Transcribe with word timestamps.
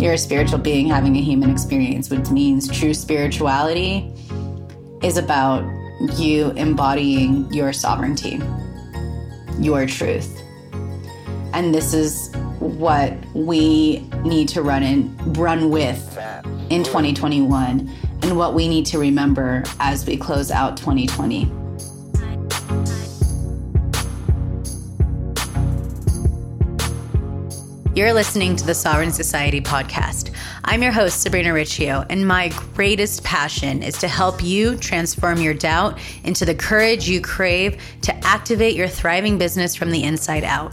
You're 0.00 0.14
a 0.14 0.18
spiritual 0.18 0.56
being 0.56 0.86
having 0.86 1.14
a 1.16 1.20
human 1.20 1.50
experience, 1.50 2.08
which 2.08 2.30
means 2.30 2.66
true 2.70 2.94
spirituality 2.94 4.10
is 5.02 5.18
about 5.18 5.62
you 6.16 6.52
embodying 6.52 7.52
your 7.52 7.74
sovereignty, 7.74 8.40
your 9.58 9.84
truth. 9.84 10.40
And 11.52 11.74
this 11.74 11.92
is 11.92 12.34
what 12.60 13.12
we 13.34 13.98
need 14.24 14.48
to 14.48 14.62
run 14.62 14.82
in 14.82 15.14
run 15.34 15.68
with 15.68 16.16
in 16.70 16.82
2021 16.82 17.90
and 18.22 18.36
what 18.38 18.54
we 18.54 18.68
need 18.68 18.86
to 18.86 18.98
remember 18.98 19.62
as 19.80 20.06
we 20.06 20.16
close 20.16 20.50
out 20.50 20.78
2020. 20.78 21.59
You're 27.92 28.12
listening 28.12 28.54
to 28.54 28.64
the 28.64 28.72
Sovereign 28.72 29.10
Society 29.10 29.60
podcast. 29.60 30.30
I'm 30.64 30.80
your 30.80 30.92
host, 30.92 31.22
Sabrina 31.22 31.52
Riccio, 31.52 32.06
and 32.08 32.26
my 32.26 32.50
greatest 32.76 33.24
passion 33.24 33.82
is 33.82 33.98
to 33.98 34.06
help 34.06 34.44
you 34.44 34.76
transform 34.76 35.40
your 35.40 35.54
doubt 35.54 35.98
into 36.22 36.44
the 36.44 36.54
courage 36.54 37.08
you 37.08 37.20
crave 37.20 37.82
to 38.02 38.14
activate 38.24 38.76
your 38.76 38.86
thriving 38.86 39.38
business 39.38 39.74
from 39.74 39.90
the 39.90 40.04
inside 40.04 40.44
out. 40.44 40.72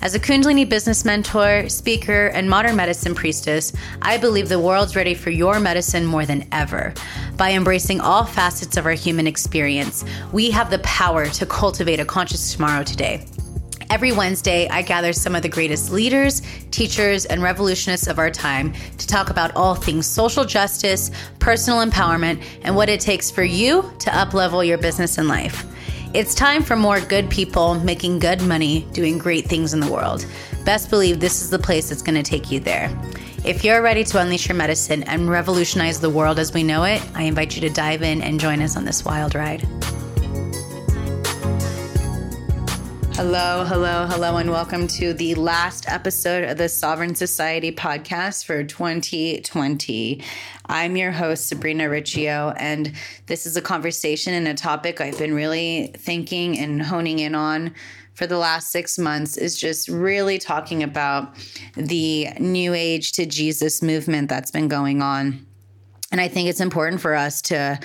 As 0.00 0.14
a 0.14 0.18
Kundalini 0.18 0.66
business 0.66 1.04
mentor, 1.04 1.68
speaker, 1.68 2.28
and 2.28 2.48
modern 2.48 2.76
medicine 2.76 3.14
priestess, 3.14 3.74
I 4.00 4.16
believe 4.16 4.48
the 4.48 4.58
world's 4.58 4.96
ready 4.96 5.12
for 5.12 5.28
your 5.28 5.60
medicine 5.60 6.06
more 6.06 6.24
than 6.24 6.48
ever. 6.50 6.94
By 7.36 7.52
embracing 7.52 8.00
all 8.00 8.24
facets 8.24 8.78
of 8.78 8.86
our 8.86 8.92
human 8.92 9.26
experience, 9.26 10.02
we 10.32 10.50
have 10.52 10.70
the 10.70 10.78
power 10.78 11.26
to 11.26 11.44
cultivate 11.44 12.00
a 12.00 12.06
conscious 12.06 12.54
tomorrow 12.54 12.84
today. 12.84 13.26
Every 13.90 14.12
Wednesday, 14.12 14.68
I 14.68 14.82
gather 14.82 15.12
some 15.12 15.34
of 15.34 15.42
the 15.42 15.48
greatest 15.48 15.90
leaders, 15.90 16.42
teachers, 16.70 17.26
and 17.26 17.42
revolutionists 17.42 18.06
of 18.06 18.18
our 18.18 18.30
time 18.30 18.72
to 18.98 19.06
talk 19.06 19.30
about 19.30 19.54
all 19.54 19.74
things 19.74 20.06
social 20.06 20.44
justice, 20.44 21.10
personal 21.38 21.84
empowerment, 21.84 22.42
and 22.62 22.74
what 22.74 22.88
it 22.88 23.00
takes 23.00 23.30
for 23.30 23.44
you 23.44 23.82
to 24.00 24.10
uplevel 24.10 24.66
your 24.66 24.78
business 24.78 25.18
and 25.18 25.28
life. 25.28 25.64
It's 26.14 26.34
time 26.34 26.62
for 26.62 26.76
more 26.76 27.00
good 27.00 27.28
people 27.28 27.74
making 27.74 28.20
good 28.20 28.40
money, 28.40 28.86
doing 28.92 29.18
great 29.18 29.46
things 29.46 29.74
in 29.74 29.80
the 29.80 29.90
world. 29.90 30.24
Best 30.64 30.88
believe 30.88 31.18
this 31.18 31.42
is 31.42 31.50
the 31.50 31.58
place 31.58 31.88
that's 31.88 32.02
going 32.02 32.14
to 32.14 32.22
take 32.22 32.50
you 32.50 32.60
there. 32.60 32.96
If 33.44 33.64
you're 33.64 33.82
ready 33.82 34.04
to 34.04 34.20
unleash 34.20 34.48
your 34.48 34.56
medicine 34.56 35.02
and 35.02 35.28
revolutionize 35.28 36.00
the 36.00 36.08
world 36.08 36.38
as 36.38 36.54
we 36.54 36.62
know 36.62 36.84
it, 36.84 37.04
I 37.14 37.24
invite 37.24 37.54
you 37.54 37.60
to 37.62 37.68
dive 37.68 38.02
in 38.02 38.22
and 38.22 38.40
join 38.40 38.62
us 38.62 38.76
on 38.76 38.84
this 38.84 39.04
wild 39.04 39.34
ride. 39.34 39.66
Hello, 43.16 43.64
hello, 43.64 44.06
hello, 44.06 44.38
and 44.38 44.50
welcome 44.50 44.88
to 44.88 45.14
the 45.14 45.36
last 45.36 45.88
episode 45.88 46.42
of 46.42 46.58
the 46.58 46.68
Sovereign 46.68 47.14
Society 47.14 47.70
podcast 47.70 48.44
for 48.44 48.64
2020. 48.64 50.20
I'm 50.66 50.96
your 50.96 51.12
host, 51.12 51.46
Sabrina 51.46 51.88
Riccio, 51.88 52.52
and 52.56 52.92
this 53.26 53.46
is 53.46 53.56
a 53.56 53.62
conversation 53.62 54.34
and 54.34 54.48
a 54.48 54.54
topic 54.54 55.00
I've 55.00 55.16
been 55.16 55.32
really 55.32 55.92
thinking 55.96 56.58
and 56.58 56.82
honing 56.82 57.20
in 57.20 57.36
on 57.36 57.72
for 58.14 58.26
the 58.26 58.36
last 58.36 58.72
six 58.72 58.98
months 58.98 59.36
is 59.36 59.56
just 59.56 59.88
really 59.88 60.38
talking 60.38 60.82
about 60.82 61.36
the 61.76 62.30
New 62.40 62.74
Age 62.74 63.12
to 63.12 63.26
Jesus 63.26 63.80
movement 63.80 64.28
that's 64.28 64.50
been 64.50 64.66
going 64.66 65.02
on 65.02 65.46
and 66.14 66.20
I 66.20 66.28
think 66.28 66.48
it's 66.48 66.60
important 66.60 67.00
for 67.00 67.16
us 67.16 67.42
to 67.42 67.76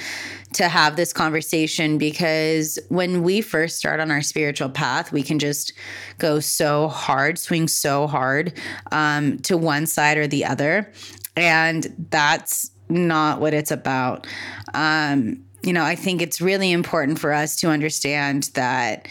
to 0.53 0.67
have 0.67 0.95
this 0.95 1.11
conversation 1.13 1.97
because 1.97 2.77
when 2.89 3.23
we 3.23 3.41
first 3.41 3.80
start 3.80 3.99
on 3.99 4.11
our 4.11 4.21
spiritual 4.21 4.69
path, 4.69 5.11
we 5.11 5.23
can 5.23 5.39
just 5.39 5.73
go 6.19 6.39
so 6.39 6.89
hard, 6.89 7.39
swing 7.39 7.67
so 7.67 8.05
hard 8.05 8.53
um, 8.91 9.39
to 9.39 9.58
one 9.58 9.88
side 9.88 10.19
or 10.19 10.27
the 10.27 10.45
other, 10.45 10.91
and 11.36 12.08
that's 12.11 12.69
not 12.88 13.41
what 13.41 13.55
it's 13.55 13.71
about. 13.71 14.27
Um, 14.75 15.43
you 15.64 15.73
know, 15.73 15.83
I 15.83 15.95
think 15.95 16.21
it's 16.21 16.39
really 16.39 16.71
important 16.71 17.17
for 17.17 17.33
us 17.33 17.55
to 17.58 17.70
understand 17.70 18.52
that 18.54 19.08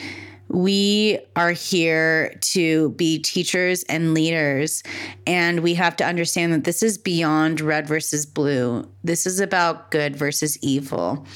we 0.49 1.19
are 1.37 1.53
here 1.53 2.35
to 2.41 2.91
be 2.91 3.19
teachers 3.19 3.83
and 3.85 4.15
leaders, 4.15 4.83
and 5.27 5.61
we 5.61 5.75
have 5.75 5.97
to 5.97 6.05
understand 6.05 6.53
that 6.53 6.65
this 6.65 6.83
is 6.83 6.97
beyond 6.97 7.61
red 7.61 7.87
versus 7.87 8.25
blue. 8.25 8.89
This 9.05 9.27
is 9.27 9.41
about 9.41 9.91
good 9.91 10.17
versus 10.17 10.59
evil. 10.63 11.27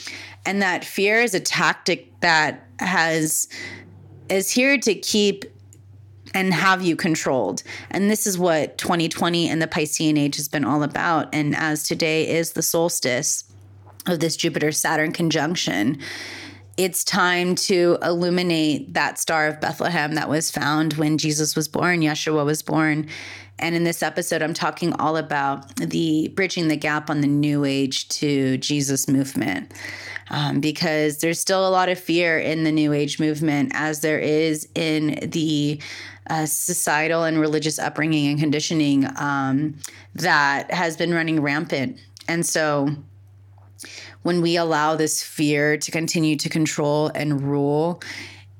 And 0.46 0.62
that 0.62 0.84
fear 0.84 1.20
is 1.20 1.34
a 1.34 1.40
tactic 1.40 2.20
that 2.20 2.66
has 2.78 3.48
is 4.28 4.50
here 4.50 4.78
to 4.78 4.94
keep 4.94 5.44
and 6.34 6.54
have 6.54 6.82
you 6.82 6.96
controlled. 6.96 7.62
And 7.90 8.10
this 8.10 8.26
is 8.26 8.38
what 8.38 8.78
2020 8.78 9.48
and 9.48 9.60
the 9.60 9.66
Piscean 9.66 10.18
age 10.18 10.36
has 10.36 10.48
been 10.48 10.64
all 10.64 10.82
about. 10.82 11.28
And 11.34 11.54
as 11.54 11.86
today 11.86 12.28
is 12.28 12.52
the 12.52 12.62
solstice 12.62 13.44
of 14.06 14.20
this 14.20 14.36
Jupiter 14.36 14.72
Saturn 14.72 15.12
conjunction, 15.12 15.98
it's 16.76 17.04
time 17.04 17.54
to 17.54 17.98
illuminate 18.02 18.94
that 18.94 19.18
star 19.18 19.46
of 19.46 19.60
Bethlehem 19.60 20.14
that 20.14 20.28
was 20.28 20.50
found 20.50 20.94
when 20.94 21.18
Jesus 21.18 21.54
was 21.54 21.68
born, 21.68 22.00
Yeshua 22.00 22.44
was 22.44 22.62
born. 22.62 23.08
And 23.58 23.76
in 23.76 23.84
this 23.84 24.02
episode, 24.02 24.42
I'm 24.42 24.54
talking 24.54 24.92
all 24.94 25.16
about 25.16 25.76
the 25.76 26.28
bridging 26.28 26.68
the 26.68 26.76
gap 26.76 27.10
on 27.10 27.20
the 27.20 27.28
New 27.28 27.64
Age 27.64 28.08
to 28.08 28.56
Jesus 28.58 29.06
movement. 29.06 29.72
Um, 30.30 30.60
because 30.60 31.18
there's 31.18 31.38
still 31.38 31.68
a 31.68 31.70
lot 31.70 31.90
of 31.90 31.98
fear 31.98 32.38
in 32.38 32.64
the 32.64 32.72
New 32.72 32.92
Age 32.94 33.20
movement, 33.20 33.72
as 33.74 34.00
there 34.00 34.18
is 34.18 34.66
in 34.74 35.18
the 35.30 35.80
uh, 36.30 36.46
societal 36.46 37.24
and 37.24 37.38
religious 37.38 37.78
upbringing 37.78 38.28
and 38.28 38.40
conditioning 38.40 39.06
um, 39.16 39.76
that 40.14 40.70
has 40.70 40.96
been 40.96 41.12
running 41.12 41.42
rampant. 41.42 41.98
And 42.28 42.46
so, 42.46 42.88
when 44.22 44.40
we 44.40 44.56
allow 44.56 44.96
this 44.96 45.22
fear 45.22 45.76
to 45.76 45.90
continue 45.90 46.36
to 46.36 46.48
control 46.48 47.10
and 47.14 47.42
rule, 47.42 48.02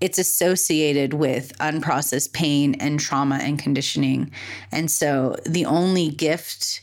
it's 0.01 0.19
associated 0.19 1.15
with 1.15 1.57
unprocessed 1.59 2.33
pain 2.33 2.75
and 2.81 2.99
trauma 2.99 3.39
and 3.41 3.59
conditioning. 3.59 4.31
And 4.73 4.91
so 4.91 5.37
the 5.47 5.65
only 5.65 6.11
gift 6.11 6.81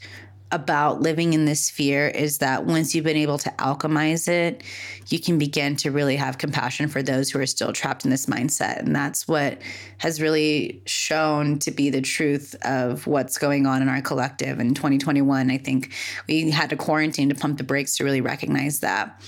about 0.51 1.01
living 1.01 1.33
in 1.33 1.45
this 1.45 1.69
fear 1.69 2.07
is 2.07 2.39
that 2.39 2.65
once 2.65 2.95
you've 2.95 3.05
been 3.05 3.17
able 3.17 3.37
to 3.37 3.49
alchemize 3.59 4.27
it, 4.27 4.63
you 5.07 5.19
can 5.19 5.37
begin 5.37 5.75
to 5.75 5.91
really 5.91 6.15
have 6.15 6.37
compassion 6.37 6.87
for 6.87 7.03
those 7.03 7.29
who 7.29 7.39
are 7.39 7.45
still 7.45 7.71
trapped 7.71 8.03
in 8.03 8.09
this 8.09 8.25
mindset. 8.25 8.79
And 8.79 8.95
that's 8.95 9.27
what 9.27 9.61
has 9.99 10.21
really 10.21 10.81
shown 10.85 11.59
to 11.59 11.71
be 11.71 11.89
the 11.89 12.01
truth 12.01 12.55
of 12.63 13.05
what's 13.05 13.37
going 13.37 13.67
on 13.67 13.81
in 13.81 13.89
our 13.89 14.01
collective. 14.01 14.59
In 14.59 14.73
2021, 14.73 15.51
I 15.51 15.57
think 15.57 15.93
we 16.27 16.49
had 16.49 16.71
to 16.71 16.75
quarantine 16.75 17.29
to 17.29 17.35
pump 17.35 17.57
the 17.57 17.63
brakes 17.63 17.97
to 17.97 18.03
really 18.03 18.21
recognize 18.21 18.79
that. 18.79 19.21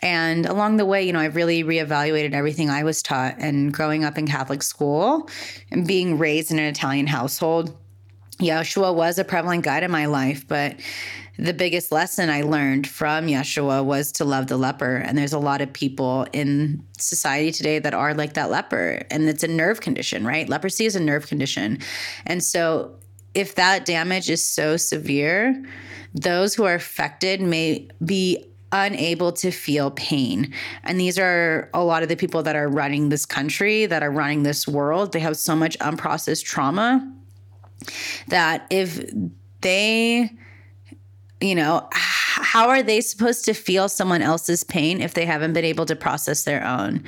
And 0.00 0.46
along 0.46 0.76
the 0.76 0.86
way, 0.86 1.04
you 1.04 1.12
know, 1.12 1.18
I've 1.18 1.36
really 1.36 1.64
reevaluated 1.64 2.32
everything 2.32 2.70
I 2.70 2.84
was 2.84 3.02
taught. 3.02 3.36
And 3.38 3.72
growing 3.72 4.04
up 4.04 4.16
in 4.16 4.26
Catholic 4.26 4.62
school 4.62 5.28
and 5.70 5.86
being 5.86 6.18
raised 6.18 6.50
in 6.50 6.58
an 6.58 6.66
Italian 6.66 7.06
household, 7.06 7.76
Yeshua 8.40 8.94
was 8.94 9.18
a 9.18 9.24
prevalent 9.24 9.64
guide 9.64 9.82
in 9.82 9.90
my 9.90 10.06
life, 10.06 10.46
but 10.46 10.76
the 11.38 11.54
biggest 11.54 11.92
lesson 11.92 12.30
I 12.30 12.42
learned 12.42 12.86
from 12.86 13.26
Yeshua 13.26 13.84
was 13.84 14.12
to 14.12 14.24
love 14.24 14.48
the 14.48 14.56
leper. 14.56 14.96
And 14.96 15.16
there's 15.16 15.32
a 15.32 15.38
lot 15.38 15.60
of 15.60 15.72
people 15.72 16.26
in 16.32 16.84
society 16.98 17.52
today 17.52 17.78
that 17.78 17.94
are 17.94 18.14
like 18.14 18.34
that 18.34 18.50
leper, 18.50 19.02
and 19.10 19.28
it's 19.28 19.42
a 19.42 19.48
nerve 19.48 19.80
condition, 19.80 20.24
right? 20.24 20.48
Leprosy 20.48 20.84
is 20.84 20.96
a 20.96 21.00
nerve 21.00 21.26
condition. 21.26 21.78
And 22.26 22.42
so, 22.42 22.94
if 23.34 23.54
that 23.56 23.84
damage 23.84 24.30
is 24.30 24.44
so 24.44 24.76
severe, 24.76 25.64
those 26.14 26.54
who 26.54 26.64
are 26.64 26.74
affected 26.74 27.40
may 27.40 27.88
be 28.04 28.44
unable 28.72 29.32
to 29.32 29.50
feel 29.50 29.90
pain. 29.92 30.52
And 30.82 30.98
these 30.98 31.18
are 31.18 31.70
a 31.72 31.84
lot 31.84 32.02
of 32.02 32.08
the 32.08 32.16
people 32.16 32.42
that 32.42 32.56
are 32.56 32.68
running 32.68 33.08
this 33.08 33.26
country, 33.26 33.86
that 33.86 34.02
are 34.02 34.10
running 34.10 34.42
this 34.42 34.66
world. 34.66 35.12
They 35.12 35.20
have 35.20 35.36
so 35.36 35.54
much 35.54 35.78
unprocessed 35.78 36.44
trauma 36.44 37.14
that 38.28 38.66
if 38.70 39.12
they 39.60 40.30
you 41.40 41.54
know 41.54 41.88
how 41.92 42.68
are 42.68 42.82
they 42.82 43.00
supposed 43.00 43.44
to 43.44 43.52
feel 43.52 43.88
someone 43.88 44.22
else's 44.22 44.64
pain 44.64 45.00
if 45.00 45.14
they 45.14 45.26
haven't 45.26 45.52
been 45.52 45.64
able 45.64 45.86
to 45.86 45.94
process 45.94 46.44
their 46.44 46.64
own? 46.64 47.04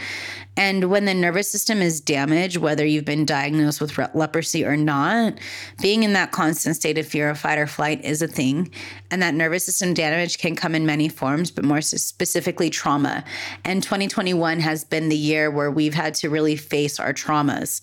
And 0.57 0.91
when 0.91 1.05
the 1.05 1.15
nervous 1.15 1.51
system 1.51 1.81
is 1.81 2.01
damaged 2.01 2.59
whether 2.59 2.85
you've 2.85 3.05
been 3.05 3.25
diagnosed 3.25 3.81
with 3.81 3.97
leprosy 4.15 4.65
or 4.65 4.77
not 4.77 5.35
being 5.81 6.03
in 6.03 6.13
that 6.13 6.33
constant 6.33 6.77
state 6.77 6.99
of 6.99 7.07
fear 7.07 7.31
of 7.31 7.39
fight 7.39 7.59
or 7.59 7.67
flight 7.67 8.05
is 8.05 8.23
a 8.23 8.29
thing. 8.29 8.71
And 9.11 9.23
that 9.23 9.35
nervous 9.35 9.65
system 9.65 9.95
damage 9.95 10.39
can 10.39 10.55
come 10.57 10.75
in 10.75 10.85
many 10.85 11.09
forms 11.09 11.51
but 11.51 11.65
more 11.65 11.81
specifically 11.81 12.69
trauma. 12.71 13.25
And 13.65 13.83
2021 13.83 14.61
has 14.61 14.85
been 14.85 15.09
the 15.09 15.17
year 15.17 15.51
where 15.51 15.71
we've 15.71 15.95
had 15.95 16.15
to 16.17 16.29
really 16.29 16.57
face 16.57 17.01
our 17.01 17.15
traumas. 17.15 17.83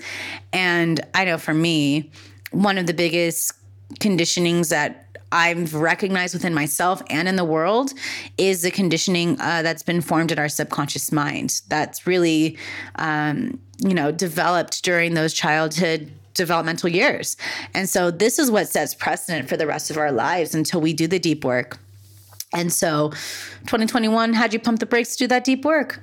And 0.53 0.99
i 1.13 1.25
know 1.25 1.37
for 1.37 1.53
me 1.53 2.11
one 2.51 2.77
of 2.77 2.87
the 2.87 2.93
biggest 2.93 3.53
conditionings 3.99 4.69
that 4.69 5.05
I've 5.31 5.73
recognized 5.73 6.33
within 6.33 6.53
myself 6.53 7.01
and 7.09 7.27
in 7.27 7.35
the 7.35 7.43
world 7.43 7.93
is 8.37 8.61
the 8.61 8.71
conditioning 8.71 9.39
uh, 9.41 9.61
that's 9.61 9.83
been 9.83 10.01
formed 10.01 10.31
in 10.31 10.39
our 10.39 10.47
subconscious 10.47 11.11
mind. 11.11 11.61
That's 11.67 12.07
really, 12.07 12.57
um, 12.95 13.59
you 13.79 13.93
know, 13.93 14.11
developed 14.11 14.83
during 14.83 15.15
those 15.15 15.33
childhood 15.33 16.11
developmental 16.33 16.87
years. 16.87 17.35
And 17.73 17.89
so 17.89 18.11
this 18.11 18.39
is 18.39 18.49
what 18.49 18.69
sets 18.69 18.93
precedent 18.93 19.49
for 19.49 19.57
the 19.57 19.67
rest 19.67 19.91
of 19.91 19.97
our 19.97 20.11
lives 20.11 20.55
until 20.55 20.79
we 20.79 20.93
do 20.93 21.07
the 21.07 21.19
deep 21.19 21.43
work. 21.43 21.79
And 22.53 22.71
so 22.71 23.09
2021 23.61 24.33
had 24.33 24.53
you 24.53 24.59
pump 24.59 24.79
the 24.79 24.85
brakes 24.85 25.15
to 25.15 25.25
do 25.25 25.27
that 25.27 25.43
deep 25.43 25.65
work. 25.65 25.99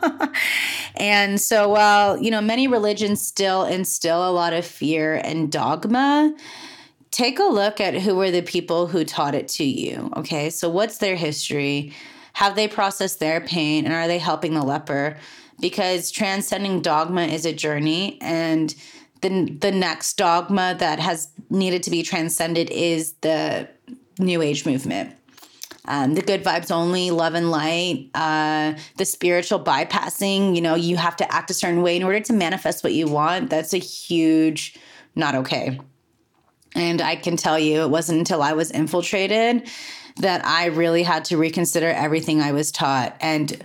and 0.96 1.40
so 1.40 1.68
while, 1.68 2.16
you 2.16 2.30
know, 2.30 2.40
many 2.40 2.68
religions 2.68 3.26
still 3.26 3.64
instill 3.64 4.28
a 4.28 4.30
lot 4.30 4.52
of 4.52 4.64
fear 4.64 5.16
and 5.16 5.50
dogma, 5.50 6.34
take 7.10 7.40
a 7.40 7.44
look 7.44 7.80
at 7.80 7.94
who 7.94 8.14
were 8.14 8.30
the 8.30 8.42
people 8.42 8.86
who 8.86 9.04
taught 9.04 9.34
it 9.34 9.48
to 9.48 9.64
you. 9.64 10.12
Okay. 10.16 10.48
So 10.48 10.68
what's 10.68 10.98
their 10.98 11.16
history? 11.16 11.92
Have 12.34 12.54
they 12.54 12.68
processed 12.68 13.18
their 13.18 13.40
pain 13.40 13.84
and 13.84 13.92
are 13.92 14.06
they 14.06 14.18
helping 14.18 14.54
the 14.54 14.62
leper? 14.62 15.16
Because 15.60 16.10
transcending 16.10 16.82
dogma 16.82 17.22
is 17.22 17.44
a 17.44 17.52
journey 17.52 18.16
and 18.20 18.74
the 19.20 19.56
the 19.60 19.70
next 19.70 20.14
dogma 20.14 20.76
that 20.78 20.98
has 20.98 21.28
needed 21.48 21.82
to 21.84 21.90
be 21.90 22.02
transcended 22.02 22.70
is 22.70 23.12
the 23.20 23.68
new 24.18 24.42
age 24.42 24.66
movement. 24.66 25.14
Um, 25.86 26.14
the 26.14 26.22
good 26.22 26.44
vibes 26.44 26.70
only, 26.70 27.10
love 27.10 27.34
and 27.34 27.50
light, 27.50 28.10
uh, 28.14 28.74
the 28.98 29.04
spiritual 29.04 29.58
bypassing. 29.58 30.54
You 30.54 30.60
know, 30.60 30.74
you 30.76 30.96
have 30.96 31.16
to 31.16 31.34
act 31.34 31.50
a 31.50 31.54
certain 31.54 31.82
way 31.82 31.96
in 31.96 32.02
order 32.02 32.20
to 32.20 32.32
manifest 32.32 32.84
what 32.84 32.92
you 32.92 33.08
want. 33.08 33.50
That's 33.50 33.74
a 33.74 33.78
huge 33.78 34.78
not 35.14 35.34
okay. 35.34 35.78
And 36.74 37.02
I 37.02 37.16
can 37.16 37.36
tell 37.36 37.58
you, 37.58 37.82
it 37.82 37.90
wasn't 37.90 38.18
until 38.18 38.42
I 38.42 38.52
was 38.52 38.70
infiltrated 38.70 39.68
that 40.16 40.44
I 40.44 40.66
really 40.66 41.02
had 41.02 41.24
to 41.26 41.36
reconsider 41.36 41.88
everything 41.88 42.40
I 42.40 42.52
was 42.52 42.70
taught. 42.70 43.16
And 43.20 43.64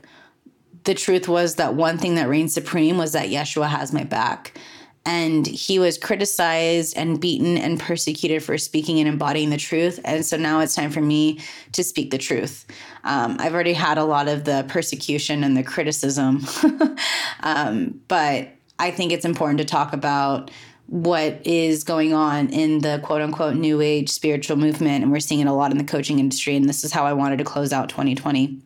the 0.83 0.93
truth 0.93 1.27
was 1.27 1.55
that 1.55 1.75
one 1.75 1.97
thing 1.97 2.15
that 2.15 2.29
reigned 2.29 2.51
supreme 2.51 2.97
was 2.97 3.13
that 3.13 3.27
Yeshua 3.27 3.67
has 3.69 3.93
my 3.93 4.03
back. 4.03 4.57
And 5.07 5.47
he 5.47 5.79
was 5.79 5.97
criticized 5.97 6.97
and 6.97 7.17
beaten 7.17 7.57
and 7.57 7.79
persecuted 7.79 8.43
for 8.43 8.57
speaking 8.57 8.99
and 8.99 9.07
embodying 9.07 9.51
the 9.51 9.57
truth. 9.57 10.01
And 10.03 10.25
so 10.25 10.35
now 10.35 10.59
it's 10.59 10.75
time 10.75 10.91
for 10.91 10.99
me 10.99 11.39
to 11.71 11.81
speak 11.81 12.11
the 12.11 12.17
truth. 12.17 12.65
Um, 13.05 13.37
I've 13.39 13.53
already 13.53 13.71
had 13.71 13.97
a 13.97 14.03
lot 14.03 14.27
of 14.27 14.43
the 14.43 14.65
persecution 14.67 15.45
and 15.45 15.55
the 15.55 15.63
criticism, 15.63 16.45
um, 17.39 18.01
but 18.09 18.49
I 18.79 18.91
think 18.91 19.13
it's 19.13 19.23
important 19.23 19.59
to 19.59 19.65
talk 19.65 19.93
about 19.93 20.51
what 20.87 21.39
is 21.47 21.85
going 21.85 22.13
on 22.13 22.49
in 22.49 22.79
the 22.79 22.99
quote 23.01 23.21
unquote 23.21 23.55
new 23.55 23.79
age 23.79 24.09
spiritual 24.09 24.57
movement. 24.57 25.03
And 25.03 25.11
we're 25.11 25.21
seeing 25.21 25.39
it 25.39 25.47
a 25.47 25.53
lot 25.53 25.71
in 25.71 25.77
the 25.77 25.85
coaching 25.85 26.19
industry. 26.19 26.57
And 26.57 26.67
this 26.67 26.83
is 26.83 26.91
how 26.91 27.05
I 27.05 27.13
wanted 27.13 27.37
to 27.37 27.45
close 27.45 27.71
out 27.71 27.87
2020. 27.87 28.61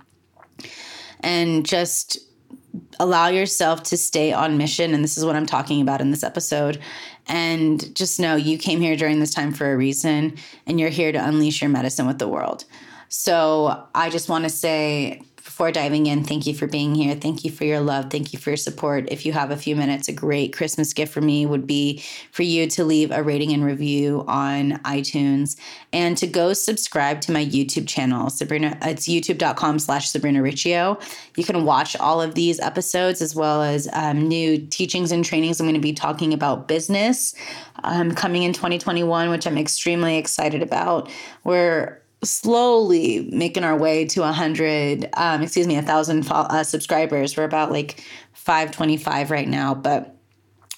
And 1.19 1.63
just 1.63 2.17
allow 2.99 3.27
yourself 3.27 3.83
to 3.83 3.97
stay 3.97 4.33
on 4.33 4.57
mission. 4.57 4.93
And 4.93 5.03
this 5.03 5.17
is 5.17 5.25
what 5.25 5.35
I'm 5.35 5.45
talking 5.45 5.81
about 5.81 6.01
in 6.01 6.11
this 6.11 6.23
episode. 6.23 6.79
And 7.27 7.95
just 7.95 8.19
know 8.19 8.35
you 8.35 8.57
came 8.57 8.81
here 8.81 8.95
during 8.95 9.19
this 9.19 9.33
time 9.33 9.53
for 9.53 9.71
a 9.71 9.77
reason, 9.77 10.37
and 10.65 10.79
you're 10.79 10.89
here 10.89 11.11
to 11.11 11.17
unleash 11.17 11.61
your 11.61 11.69
medicine 11.69 12.07
with 12.07 12.19
the 12.19 12.27
world. 12.27 12.65
So 13.09 13.87
I 13.93 14.09
just 14.09 14.29
want 14.29 14.45
to 14.45 14.49
say 14.49 15.21
before 15.43 15.71
diving 15.71 16.05
in, 16.05 16.23
thank 16.23 16.45
you 16.45 16.53
for 16.53 16.67
being 16.67 16.93
here. 16.93 17.15
Thank 17.15 17.43
you 17.43 17.51
for 17.51 17.65
your 17.65 17.79
love. 17.79 18.09
Thank 18.09 18.31
you 18.31 18.39
for 18.39 18.51
your 18.51 18.57
support. 18.57 19.07
If 19.11 19.25
you 19.25 19.33
have 19.33 19.51
a 19.51 19.57
few 19.57 19.75
minutes, 19.75 20.07
a 20.07 20.13
great 20.13 20.53
Christmas 20.53 20.93
gift 20.93 21.11
for 21.11 21.21
me 21.21 21.45
would 21.45 21.65
be 21.65 22.03
for 22.31 22.43
you 22.43 22.67
to 22.67 22.83
leave 22.83 23.11
a 23.11 23.23
rating 23.23 23.51
and 23.51 23.63
review 23.63 24.23
on 24.27 24.73
iTunes 24.83 25.59
and 25.91 26.17
to 26.17 26.27
go 26.27 26.53
subscribe 26.53 27.21
to 27.21 27.31
my 27.31 27.43
YouTube 27.43 27.87
channel. 27.87 28.29
Sabrina, 28.29 28.77
it's 28.83 29.07
youtube.com 29.07 29.79
slash 29.79 30.09
Sabrina 30.09 30.41
Riccio. 30.41 30.99
You 31.35 31.43
can 31.43 31.65
watch 31.65 31.95
all 31.95 32.21
of 32.21 32.35
these 32.35 32.59
episodes 32.59 33.21
as 33.21 33.35
well 33.35 33.63
as 33.63 33.89
um, 33.93 34.27
new 34.27 34.57
teachings 34.67 35.11
and 35.11 35.25
trainings. 35.25 35.59
I'm 35.59 35.65
going 35.65 35.73
to 35.73 35.81
be 35.81 35.93
talking 35.93 36.33
about 36.33 36.67
business 36.67 37.33
um, 37.83 38.13
coming 38.13 38.43
in 38.43 38.53
2021, 38.53 39.29
which 39.29 39.47
I'm 39.47 39.57
extremely 39.57 40.17
excited 40.17 40.61
about. 40.61 41.09
We're 41.43 42.01
slowly 42.23 43.27
making 43.31 43.63
our 43.63 43.77
way 43.77 44.05
to 44.05 44.23
a 44.23 44.31
hundred, 44.31 45.09
um, 45.13 45.41
excuse 45.41 45.67
me, 45.67 45.77
a 45.77 45.81
thousand 45.81 46.27
uh, 46.29 46.63
subscribers. 46.63 47.35
We're 47.35 47.43
about 47.43 47.71
like 47.71 48.03
525 48.33 49.31
right 49.31 49.47
now, 49.47 49.73
but 49.73 50.15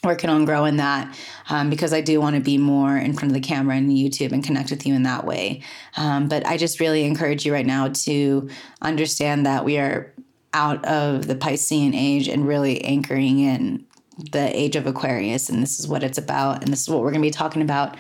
working 0.03 0.29
on 0.29 0.45
growing 0.45 0.77
that 0.77 1.17
um, 1.49 1.69
because 1.69 1.93
I 1.93 2.01
do 2.01 2.19
want 2.19 2.35
to 2.35 2.41
be 2.41 2.57
more 2.57 2.97
in 2.97 3.13
front 3.13 3.31
of 3.31 3.33
the 3.33 3.39
camera 3.47 3.75
and 3.75 3.89
YouTube 3.89 4.31
and 4.31 4.43
connect 4.43 4.69
with 4.69 4.85
you 4.85 4.93
in 4.93 5.03
that 5.03 5.25
way. 5.25 5.61
Um, 5.95 6.27
but 6.27 6.45
I 6.45 6.57
just 6.57 6.79
really 6.79 7.05
encourage 7.05 7.45
you 7.45 7.53
right 7.53 7.65
now 7.65 7.87
to 7.89 8.49
understand 8.81 9.45
that 9.45 9.63
we 9.63 9.77
are 9.77 10.13
out 10.53 10.83
of 10.85 11.27
the 11.27 11.35
Piscean 11.35 11.93
age 11.95 12.27
and 12.27 12.47
really 12.47 12.83
anchoring 12.83 13.39
in 13.39 13.85
the 14.31 14.55
age 14.57 14.75
of 14.75 14.85
Aquarius. 14.85 15.49
And 15.49 15.63
this 15.63 15.79
is 15.79 15.87
what 15.87 16.03
it's 16.03 16.17
about. 16.17 16.63
And 16.63 16.71
this 16.71 16.81
is 16.81 16.89
what 16.89 16.99
we're 16.99 17.11
going 17.11 17.21
to 17.21 17.27
be 17.27 17.31
talking 17.31 17.61
about 17.61 17.97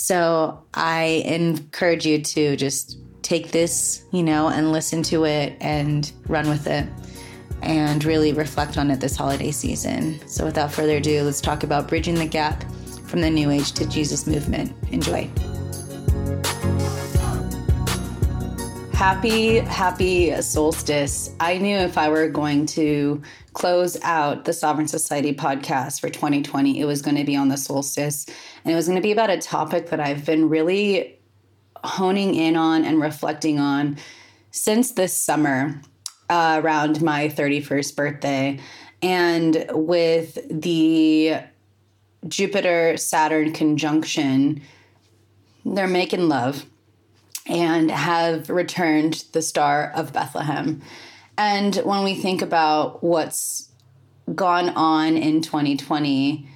so 0.00 0.64
I 0.72 1.22
encourage 1.26 2.06
you 2.06 2.22
to 2.22 2.56
just 2.56 2.96
take 3.20 3.50
this, 3.50 4.02
you 4.12 4.22
know, 4.22 4.48
and 4.48 4.72
listen 4.72 5.02
to 5.04 5.26
it 5.26 5.58
and 5.60 6.10
run 6.26 6.48
with 6.48 6.66
it 6.66 6.88
and 7.60 8.02
really 8.02 8.32
reflect 8.32 8.78
on 8.78 8.90
it 8.90 8.98
this 8.98 9.14
holiday 9.14 9.50
season. 9.50 10.26
So 10.26 10.46
without 10.46 10.72
further 10.72 10.96
ado, 10.96 11.22
let's 11.22 11.42
talk 11.42 11.64
about 11.64 11.86
bridging 11.86 12.14
the 12.14 12.24
gap 12.24 12.64
from 13.08 13.20
the 13.20 13.28
New 13.28 13.50
Age 13.50 13.72
to 13.72 13.86
Jesus 13.86 14.26
movement. 14.26 14.74
Enjoy. 14.90 15.28
Happy, 18.94 19.58
happy 19.58 20.40
solstice. 20.40 21.34
I 21.40 21.58
knew 21.58 21.76
if 21.76 21.98
I 21.98 22.08
were 22.08 22.28
going 22.28 22.64
to 22.66 23.20
close 23.52 23.96
out 24.02 24.44
the 24.44 24.52
Sovereign 24.52 24.88
Society 24.88 25.34
podcast 25.34 26.00
for 26.00 26.08
2020, 26.08 26.80
it 26.80 26.84
was 26.84 27.02
going 27.02 27.16
to 27.16 27.24
be 27.24 27.36
on 27.36 27.48
the 27.48 27.56
solstice. 27.56 28.26
And 28.64 28.72
it 28.72 28.76
was 28.76 28.86
going 28.86 28.96
to 28.96 29.02
be 29.02 29.12
about 29.12 29.30
a 29.30 29.38
topic 29.38 29.90
that 29.90 30.00
I've 30.00 30.24
been 30.24 30.48
really 30.48 31.18
honing 31.82 32.34
in 32.34 32.56
on 32.56 32.84
and 32.84 33.00
reflecting 33.00 33.58
on 33.58 33.96
since 34.50 34.92
this 34.92 35.14
summer 35.14 35.80
uh, 36.28 36.60
around 36.62 37.02
my 37.02 37.28
31st 37.28 37.96
birthday. 37.96 38.60
And 39.02 39.66
with 39.70 40.38
the 40.48 41.36
Jupiter 42.28 42.96
Saturn 42.96 43.52
conjunction, 43.52 44.62
they're 45.64 45.86
making 45.86 46.28
love 46.28 46.66
and 47.46 47.90
have 47.90 48.50
returned 48.50 49.24
the 49.32 49.42
Star 49.42 49.90
of 49.94 50.12
Bethlehem. 50.12 50.82
And 51.40 51.76
when 51.76 52.04
we 52.04 52.16
think 52.16 52.42
about 52.42 53.02
what's 53.02 53.70
gone 54.34 54.68
on 54.68 55.16
in 55.16 55.40
2020, 55.40 56.46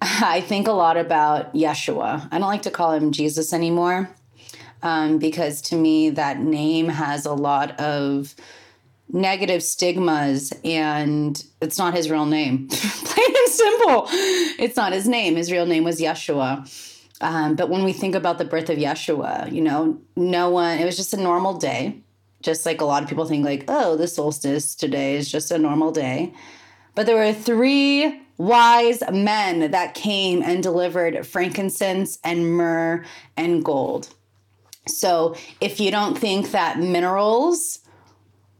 I 0.00 0.40
think 0.40 0.68
a 0.68 0.72
lot 0.72 0.96
about 0.96 1.52
Yeshua. 1.52 2.28
I 2.30 2.38
don't 2.38 2.46
like 2.46 2.62
to 2.62 2.70
call 2.70 2.92
him 2.92 3.10
Jesus 3.10 3.52
anymore 3.52 4.10
um, 4.84 5.18
because 5.18 5.60
to 5.62 5.74
me, 5.74 6.10
that 6.10 6.38
name 6.38 6.88
has 6.88 7.26
a 7.26 7.32
lot 7.32 7.80
of 7.80 8.36
negative 9.08 9.64
stigmas 9.64 10.52
and 10.64 11.44
it's 11.60 11.78
not 11.78 11.94
his 11.94 12.10
real 12.10 12.26
name. 12.26 12.68
Plain 12.70 13.26
and 13.26 13.52
simple. 13.52 14.06
It's 14.60 14.76
not 14.76 14.92
his 14.92 15.08
name. 15.08 15.34
His 15.34 15.50
real 15.50 15.66
name 15.66 15.82
was 15.82 16.00
Yeshua. 16.00 16.64
Um, 17.20 17.56
but 17.56 17.68
when 17.68 17.82
we 17.82 17.92
think 17.92 18.14
about 18.14 18.38
the 18.38 18.44
birth 18.44 18.70
of 18.70 18.78
Yeshua, 18.78 19.50
you 19.50 19.62
know, 19.62 20.00
no 20.14 20.48
one, 20.50 20.78
it 20.78 20.84
was 20.84 20.96
just 20.96 21.12
a 21.12 21.20
normal 21.20 21.54
day. 21.54 22.04
Just 22.42 22.64
like 22.64 22.80
a 22.80 22.84
lot 22.84 23.02
of 23.02 23.08
people 23.08 23.26
think, 23.26 23.44
like, 23.44 23.64
oh, 23.68 23.96
the 23.96 24.08
solstice 24.08 24.74
today 24.74 25.16
is 25.16 25.30
just 25.30 25.50
a 25.50 25.58
normal 25.58 25.92
day. 25.92 26.32
But 26.94 27.06
there 27.06 27.16
were 27.16 27.32
three 27.32 28.22
wise 28.38 29.02
men 29.12 29.70
that 29.70 29.94
came 29.94 30.42
and 30.42 30.62
delivered 30.62 31.26
frankincense 31.26 32.18
and 32.24 32.56
myrrh 32.56 33.04
and 33.36 33.62
gold. 33.62 34.08
So 34.86 35.36
if 35.60 35.78
you 35.78 35.90
don't 35.90 36.18
think 36.18 36.52
that 36.52 36.78
minerals 36.78 37.80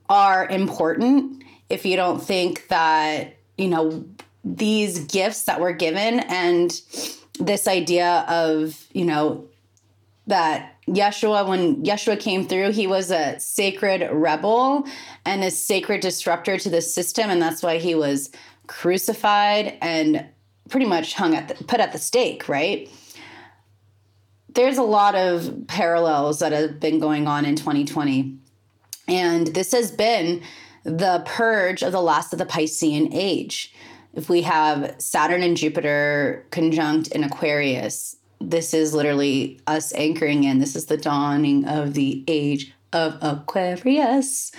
are 0.08 0.46
important, 0.48 1.42
if 1.70 1.86
you 1.86 1.96
don't 1.96 2.22
think 2.22 2.68
that, 2.68 3.38
you 3.56 3.68
know, 3.68 4.04
these 4.44 5.00
gifts 5.06 5.44
that 5.44 5.60
were 5.60 5.72
given 5.72 6.20
and 6.20 6.78
this 7.38 7.66
idea 7.66 8.24
of, 8.28 8.86
you 8.92 9.04
know, 9.04 9.46
that 10.26 10.76
Yeshua, 10.90 11.46
when 11.46 11.84
Yeshua 11.84 12.18
came 12.18 12.46
through, 12.46 12.72
he 12.72 12.86
was 12.86 13.10
a 13.10 13.38
sacred 13.38 14.08
rebel 14.10 14.86
and 15.24 15.44
a 15.44 15.50
sacred 15.50 16.00
disruptor 16.00 16.58
to 16.58 16.68
the 16.68 16.82
system. 16.82 17.30
And 17.30 17.40
that's 17.40 17.62
why 17.62 17.78
he 17.78 17.94
was 17.94 18.30
crucified 18.66 19.78
and 19.80 20.26
pretty 20.68 20.86
much 20.86 21.14
hung 21.14 21.34
at 21.34 21.48
the, 21.48 21.64
put 21.64 21.80
at 21.80 21.92
the 21.92 21.98
stake, 21.98 22.48
right? 22.48 22.90
There's 24.48 24.78
a 24.78 24.82
lot 24.82 25.14
of 25.14 25.66
parallels 25.68 26.40
that 26.40 26.50
have 26.52 26.80
been 26.80 26.98
going 26.98 27.28
on 27.28 27.44
in 27.44 27.54
2020. 27.54 28.36
And 29.06 29.46
this 29.48 29.72
has 29.72 29.92
been 29.92 30.42
the 30.82 31.22
purge 31.24 31.82
of 31.82 31.92
the 31.92 32.02
last 32.02 32.32
of 32.32 32.38
the 32.38 32.46
Piscean 32.46 33.10
age. 33.12 33.72
If 34.12 34.28
we 34.28 34.42
have 34.42 34.96
Saturn 34.98 35.42
and 35.44 35.56
Jupiter 35.56 36.46
conjunct 36.50 37.08
in 37.08 37.22
Aquarius, 37.22 38.16
this 38.40 38.72
is 38.74 38.94
literally 38.94 39.60
us 39.66 39.92
anchoring 39.94 40.44
in. 40.44 40.58
This 40.58 40.76
is 40.76 40.86
the 40.86 40.96
dawning 40.96 41.66
of 41.66 41.94
the 41.94 42.24
age 42.26 42.72
of 42.92 43.18
Aquarius 43.22 44.52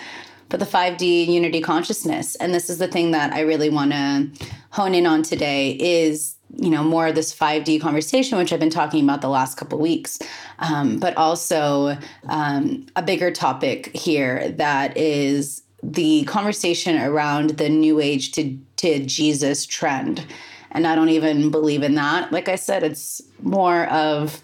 but 0.52 0.60
the 0.60 0.66
5D 0.66 1.28
unity 1.28 1.62
consciousness. 1.62 2.36
And 2.36 2.54
this 2.54 2.70
is 2.70 2.78
the 2.78 2.88
thing 2.88 3.12
that 3.12 3.34
I 3.34 3.40
really 3.40 3.70
want 3.70 3.92
to 3.92 4.30
hone 4.72 4.94
in 4.94 5.08
on 5.08 5.24
today 5.24 5.72
is 5.72 6.36
you 6.58 6.70
know 6.70 6.84
more 6.84 7.08
of 7.08 7.16
this 7.16 7.34
5d 7.34 7.80
conversation 7.80 8.38
which 8.38 8.52
i've 8.52 8.60
been 8.60 8.70
talking 8.70 9.06
about 9.06 9.22
the 9.22 9.30
last 9.30 9.56
couple 9.56 9.80
weeks 9.80 10.20
um, 10.60 11.00
but 11.00 11.16
also 11.16 11.98
um, 12.28 12.86
a 12.98 13.02
bigger 13.02 13.32
topic 13.32 13.96
here 13.96 14.52
that 14.52 14.98
is 14.98 15.64
the 15.82 16.26
conversation 16.26 17.02
around 17.02 17.52
the 17.52 17.70
new 17.70 18.02
age 18.02 18.34
to, 18.34 18.58
to 18.76 19.06
jesus 19.06 19.66
trend 19.66 20.26
and 20.72 20.88
i 20.88 20.96
don't 20.96 21.10
even 21.10 21.52
believe 21.52 21.84
in 21.84 21.96
that 21.96 22.32
like 22.32 22.50
i 22.50 22.56
said 22.56 22.84
it's 22.84 23.22
more 23.42 23.86
of 23.88 24.42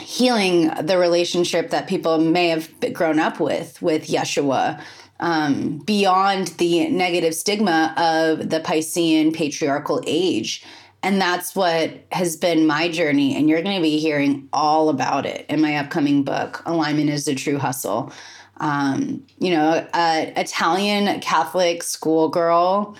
healing 0.00 0.68
the 0.82 0.96
relationship 0.96 1.70
that 1.70 1.88
people 1.88 2.18
may 2.18 2.48
have 2.48 2.70
grown 2.92 3.18
up 3.18 3.40
with 3.40 3.80
with 3.82 4.06
yeshua 4.06 4.80
um, 5.20 5.78
beyond 5.78 6.48
the 6.58 6.88
negative 6.88 7.34
stigma 7.34 7.92
of 7.96 8.50
the 8.50 8.60
Piscean 8.60 9.34
patriarchal 9.34 10.02
age. 10.06 10.64
And 11.02 11.20
that's 11.20 11.54
what 11.54 12.04
has 12.12 12.36
been 12.36 12.66
my 12.66 12.88
journey. 12.88 13.36
And 13.36 13.48
you're 13.48 13.62
going 13.62 13.76
to 13.76 13.82
be 13.82 13.98
hearing 13.98 14.48
all 14.52 14.88
about 14.88 15.26
it 15.26 15.46
in 15.48 15.60
my 15.60 15.76
upcoming 15.76 16.24
book, 16.24 16.62
Alignment 16.66 17.10
is 17.10 17.24
the 17.24 17.34
True 17.34 17.58
Hustle. 17.58 18.12
Um, 18.58 19.24
you 19.38 19.50
know, 19.50 19.86
uh, 19.92 20.26
Italian 20.36 21.20
Catholic 21.20 21.84
schoolgirl, 21.84 22.96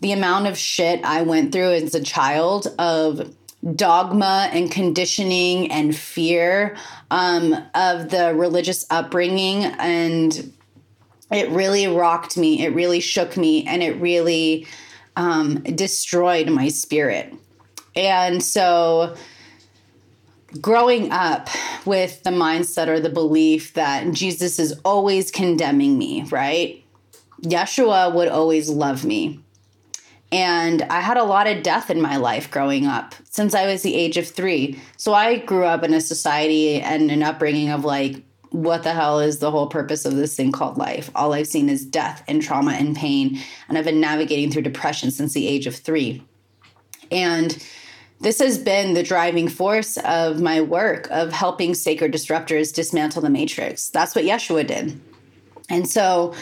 the 0.00 0.12
amount 0.12 0.46
of 0.46 0.56
shit 0.56 1.04
I 1.04 1.22
went 1.22 1.52
through 1.52 1.72
as 1.72 1.94
a 1.94 2.02
child 2.02 2.68
of 2.78 3.34
dogma 3.74 4.48
and 4.52 4.70
conditioning 4.70 5.70
and 5.72 5.96
fear 5.96 6.76
um, 7.10 7.54
of 7.74 8.10
the 8.10 8.32
religious 8.34 8.86
upbringing 8.90 9.64
and 9.64 10.52
it 11.30 11.50
really 11.50 11.86
rocked 11.86 12.36
me, 12.36 12.64
it 12.64 12.74
really 12.74 13.00
shook 13.00 13.36
me, 13.36 13.66
and 13.66 13.82
it 13.82 14.00
really 14.00 14.66
um, 15.16 15.56
destroyed 15.62 16.48
my 16.48 16.68
spirit. 16.68 17.34
And 17.94 18.42
so, 18.42 19.14
growing 20.60 21.12
up 21.12 21.48
with 21.84 22.22
the 22.22 22.30
mindset 22.30 22.88
or 22.88 23.00
the 23.00 23.10
belief 23.10 23.74
that 23.74 24.12
Jesus 24.12 24.58
is 24.58 24.78
always 24.84 25.30
condemning 25.30 25.98
me, 25.98 26.22
right? 26.30 26.82
Yeshua 27.42 28.14
would 28.14 28.28
always 28.28 28.68
love 28.70 29.04
me. 29.04 29.40
And 30.30 30.82
I 30.82 31.00
had 31.00 31.16
a 31.16 31.24
lot 31.24 31.46
of 31.46 31.62
death 31.62 31.90
in 31.90 32.02
my 32.02 32.16
life 32.16 32.50
growing 32.50 32.86
up 32.86 33.14
since 33.24 33.54
I 33.54 33.66
was 33.66 33.82
the 33.82 33.94
age 33.94 34.16
of 34.18 34.28
three. 34.28 34.78
So 34.96 35.14
I 35.14 35.38
grew 35.38 35.64
up 35.64 35.82
in 35.82 35.94
a 35.94 36.00
society 36.00 36.80
and 36.80 37.10
an 37.10 37.22
upbringing 37.22 37.70
of 37.70 37.84
like 37.84 38.22
what 38.50 38.82
the 38.82 38.92
hell 38.92 39.20
is 39.20 39.38
the 39.38 39.50
whole 39.50 39.66
purpose 39.66 40.04
of 40.04 40.16
this 40.16 40.34
thing 40.34 40.52
called 40.52 40.78
life? 40.78 41.10
All 41.14 41.32
I've 41.32 41.46
seen 41.46 41.68
is 41.68 41.84
death 41.84 42.24
and 42.28 42.42
trauma 42.42 42.72
and 42.72 42.96
pain. 42.96 43.38
And 43.68 43.76
I've 43.76 43.84
been 43.84 44.00
navigating 44.00 44.50
through 44.50 44.62
depression 44.62 45.10
since 45.10 45.34
the 45.34 45.46
age 45.46 45.66
of 45.66 45.76
three. 45.76 46.22
And 47.10 47.62
this 48.20 48.38
has 48.40 48.58
been 48.58 48.94
the 48.94 49.02
driving 49.02 49.48
force 49.48 49.96
of 49.98 50.40
my 50.40 50.60
work 50.60 51.08
of 51.10 51.32
helping 51.32 51.74
sacred 51.74 52.12
disruptors 52.12 52.74
dismantle 52.74 53.22
the 53.22 53.30
matrix. 53.30 53.90
That's 53.90 54.14
what 54.14 54.24
Yeshua 54.24 54.66
did. 54.66 55.00
And 55.70 55.88
so, 55.88 56.34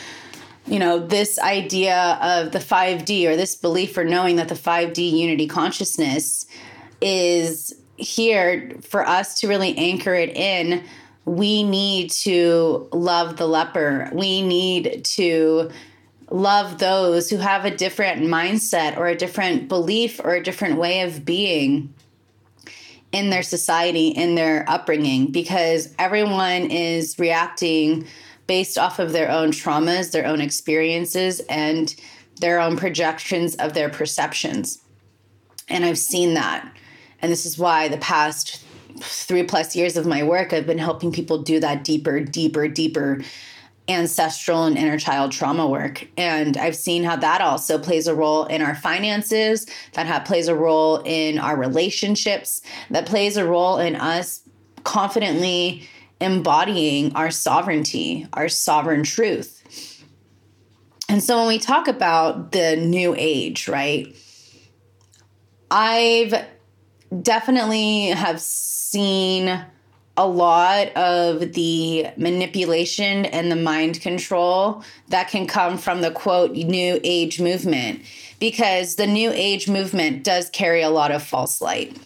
you 0.67 0.79
know, 0.79 0.99
this 0.99 1.39
idea 1.39 2.19
of 2.21 2.53
the 2.53 2.59
5D 2.59 3.27
or 3.27 3.37
this 3.37 3.55
belief 3.55 3.97
or 3.97 4.05
knowing 4.05 4.37
that 4.37 4.49
the 4.49 4.55
5D 4.55 5.11
unity 5.13 5.47
consciousness 5.47 6.47
is 7.01 7.75
here 7.97 8.77
for 8.83 9.07
us 9.07 9.41
to 9.41 9.49
really 9.49 9.77
anchor 9.77 10.15
it 10.15 10.37
in 10.37 10.85
we 11.27 11.65
need 11.65 12.11
to 12.11 12.89
love 12.93 13.37
the 13.37 13.47
leper. 13.47 14.09
We 14.13 14.43
need 14.43 15.05
to 15.05 15.71
love 16.31 16.79
those 16.79 17.29
who 17.29 17.37
have 17.37 17.65
a 17.65 17.77
different 17.77 18.23
mindset 18.23 18.97
or 18.97 19.09
a 19.09 19.17
different 19.17 19.69
belief 19.69 20.21
or 20.25 20.35
a 20.35 20.43
different 20.43 20.79
way 20.79 21.03
of 21.03 21.25
being 21.25 21.93
in 23.13 23.31
their 23.31 23.43
society, 23.43 24.09
in 24.09 24.37
their 24.37 24.69
upbringing, 24.69 25.33
because 25.33 25.95
everyone 25.99 26.71
is 26.71 27.19
reacting 27.19 28.07
based 28.47 28.79
off 28.79 28.99
of 28.99 29.13
their 29.13 29.31
own 29.31 29.51
traumas, 29.51 30.13
their 30.13 30.27
own 30.27 30.41
experiences, 30.41 31.41
and 31.49 31.95
their 32.41 32.61
own 32.61 32.77
projections 32.77 33.55
of 33.57 33.75
their 33.75 33.89
perceptions. 33.89 34.83
And 35.69 35.85
I've 35.85 35.99
seen 35.99 36.35
that. 36.35 36.71
And 37.21 37.33
this 37.33 37.47
is 37.47 37.59
why 37.59 37.89
the 37.89 37.99
past 37.99 38.63
three 39.01 39.43
plus 39.43 39.75
years 39.75 39.97
of 39.97 40.07
my 40.07 40.23
work, 40.23 40.53
I've 40.53 40.67
been 40.67 40.79
helping 40.79 41.13
people 41.13 41.43
do 41.43 41.61
that 41.61 41.85
deeper, 41.85 42.21
deeper, 42.21 42.69
deeper 42.69 43.23
ancestral 43.89 44.65
and 44.65 44.77
inner 44.77 44.99
child 44.99 45.33
trauma 45.33 45.67
work. 45.67 46.07
And 46.17 46.57
I've 46.57 46.77
seen 46.77 47.05
how 47.05 47.17
that 47.17 47.41
also 47.41 47.79
plays 47.79 48.07
a 48.07 48.15
role 48.15 48.45
in 48.47 48.61
our 48.61 48.75
finances, 48.75 49.67
that 49.93 50.27
plays 50.27 50.49
a 50.49 50.57
role 50.57 51.03
in 51.05 51.39
our 51.39 51.57
relationships, 51.57 52.63
that 52.91 53.07
plays 53.07 53.37
a 53.37 53.47
role 53.47 53.79
in 53.79 53.95
us 53.97 54.43
confidently 54.85 55.89
embodying 56.21 57.15
our 57.15 57.31
sovereignty, 57.31 58.27
our 58.33 58.49
sovereign 58.49 59.03
truth. 59.03 60.03
And 61.09 61.23
so 61.23 61.39
when 61.39 61.49
we 61.49 61.59
talk 61.59 61.89
about 61.89 62.53
the 62.53 62.77
new 62.77 63.15
age, 63.17 63.69
right? 63.69 64.15
I've 65.71 66.35
definitely 67.23 68.09
have 68.09 68.41
seen 68.41 69.65
a 70.17 70.27
lot 70.27 70.89
of 70.97 71.53
the 71.53 72.07
manipulation 72.17 73.27
and 73.27 73.53
the 73.53 73.57
mind 73.57 74.01
control 74.01 74.83
that 75.09 75.29
can 75.29 75.47
come 75.47 75.77
from 75.77 76.01
the 76.01 76.11
quote 76.11 76.53
new 76.53 76.99
age 77.05 77.41
movement 77.41 78.01
because 78.41 78.97
the 78.97 79.07
new 79.07 79.31
age 79.33 79.69
movement 79.69 80.25
does 80.25 80.49
carry 80.51 80.81
a 80.81 80.89
lot 80.89 81.11
of 81.11 81.23
false 81.23 81.61
light 81.61 81.97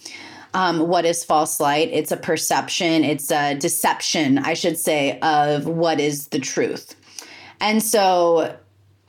um, 0.54 0.88
what 0.88 1.04
is 1.04 1.24
false 1.24 1.60
light 1.60 1.88
it's 1.92 2.12
a 2.12 2.16
perception 2.16 3.04
it's 3.04 3.30
a 3.30 3.54
deception 3.54 4.38
i 4.38 4.54
should 4.54 4.78
say 4.78 5.18
of 5.20 5.66
what 5.66 6.00
is 6.00 6.28
the 6.28 6.38
truth 6.38 6.94
and 7.60 7.82
so 7.82 8.56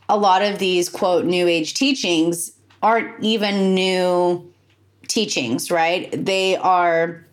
a 0.10 0.18
lot 0.18 0.42
of 0.42 0.60
these 0.60 0.90
quote 0.90 1.26
new 1.26 1.48
age 1.48 1.74
teachings 1.74 2.52
aren't 2.84 3.24
even 3.24 3.74
new 3.74 4.52
teachings, 5.08 5.70
right? 5.70 6.10
They 6.14 6.56
are 6.58 7.26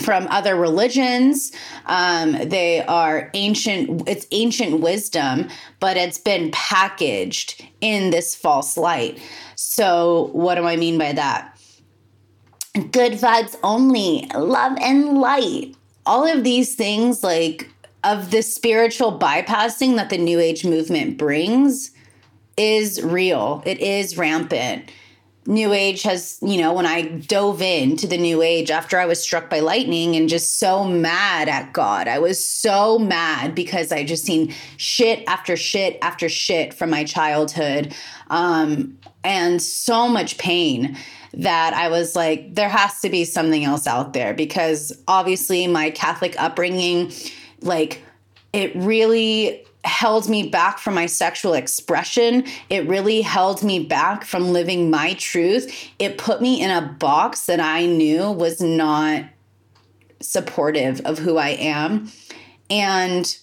from 0.00 0.26
other 0.28 0.56
religions. 0.56 1.52
Um, 1.86 2.32
they 2.32 2.84
are 2.84 3.30
ancient, 3.34 4.08
it's 4.08 4.26
ancient 4.32 4.80
wisdom, 4.80 5.48
but 5.80 5.96
it's 5.96 6.18
been 6.18 6.50
packaged 6.50 7.64
in 7.80 8.10
this 8.10 8.34
false 8.34 8.76
light. 8.76 9.20
So, 9.54 10.30
what 10.32 10.56
do 10.56 10.64
I 10.64 10.76
mean 10.76 10.98
by 10.98 11.12
that? 11.12 11.53
Good 12.74 13.12
vibes 13.12 13.56
only, 13.62 14.28
love 14.34 14.76
and 14.80 15.18
light. 15.18 15.76
All 16.06 16.26
of 16.26 16.42
these 16.42 16.74
things, 16.74 17.22
like 17.22 17.70
of 18.02 18.30
the 18.30 18.42
spiritual 18.42 19.18
bypassing 19.18 19.96
that 19.96 20.10
the 20.10 20.18
New 20.18 20.40
Age 20.40 20.64
movement 20.64 21.16
brings, 21.16 21.92
is 22.56 23.02
real. 23.02 23.62
It 23.64 23.80
is 23.80 24.18
rampant 24.18 24.90
new 25.46 25.72
age 25.72 26.02
has 26.02 26.38
you 26.40 26.58
know 26.58 26.72
when 26.72 26.86
i 26.86 27.02
dove 27.02 27.60
into 27.60 28.06
the 28.06 28.16
new 28.16 28.40
age 28.40 28.70
after 28.70 28.98
i 28.98 29.04
was 29.04 29.22
struck 29.22 29.50
by 29.50 29.60
lightning 29.60 30.16
and 30.16 30.28
just 30.28 30.58
so 30.58 30.84
mad 30.84 31.48
at 31.48 31.70
god 31.72 32.08
i 32.08 32.18
was 32.18 32.42
so 32.42 32.98
mad 32.98 33.54
because 33.54 33.92
i 33.92 34.02
just 34.02 34.24
seen 34.24 34.52
shit 34.78 35.22
after 35.26 35.54
shit 35.56 35.98
after 36.00 36.28
shit 36.30 36.72
from 36.72 36.88
my 36.88 37.04
childhood 37.04 37.94
um, 38.30 38.98
and 39.22 39.60
so 39.60 40.08
much 40.08 40.38
pain 40.38 40.96
that 41.36 41.74
i 41.74 41.88
was 41.88 42.14
like 42.14 42.54
there 42.54 42.68
has 42.68 43.00
to 43.00 43.08
be 43.10 43.24
something 43.24 43.64
else 43.64 43.86
out 43.86 44.12
there 44.12 44.34
because 44.34 44.92
obviously 45.08 45.66
my 45.66 45.90
catholic 45.90 46.34
upbringing 46.40 47.12
like 47.62 48.02
it 48.52 48.74
really 48.76 49.64
held 49.84 50.28
me 50.28 50.48
back 50.48 50.78
from 50.78 50.94
my 50.94 51.06
sexual 51.06 51.52
expression. 51.52 52.44
It 52.70 52.88
really 52.88 53.20
held 53.20 53.62
me 53.62 53.84
back 53.84 54.24
from 54.24 54.52
living 54.52 54.90
my 54.90 55.14
truth. 55.14 55.90
It 55.98 56.16
put 56.18 56.40
me 56.40 56.62
in 56.62 56.70
a 56.70 56.80
box 56.80 57.46
that 57.46 57.60
I 57.60 57.86
knew 57.86 58.30
was 58.30 58.60
not 58.60 59.24
supportive 60.20 61.00
of 61.02 61.18
who 61.18 61.36
I 61.36 61.50
am. 61.50 62.10
And 62.70 63.36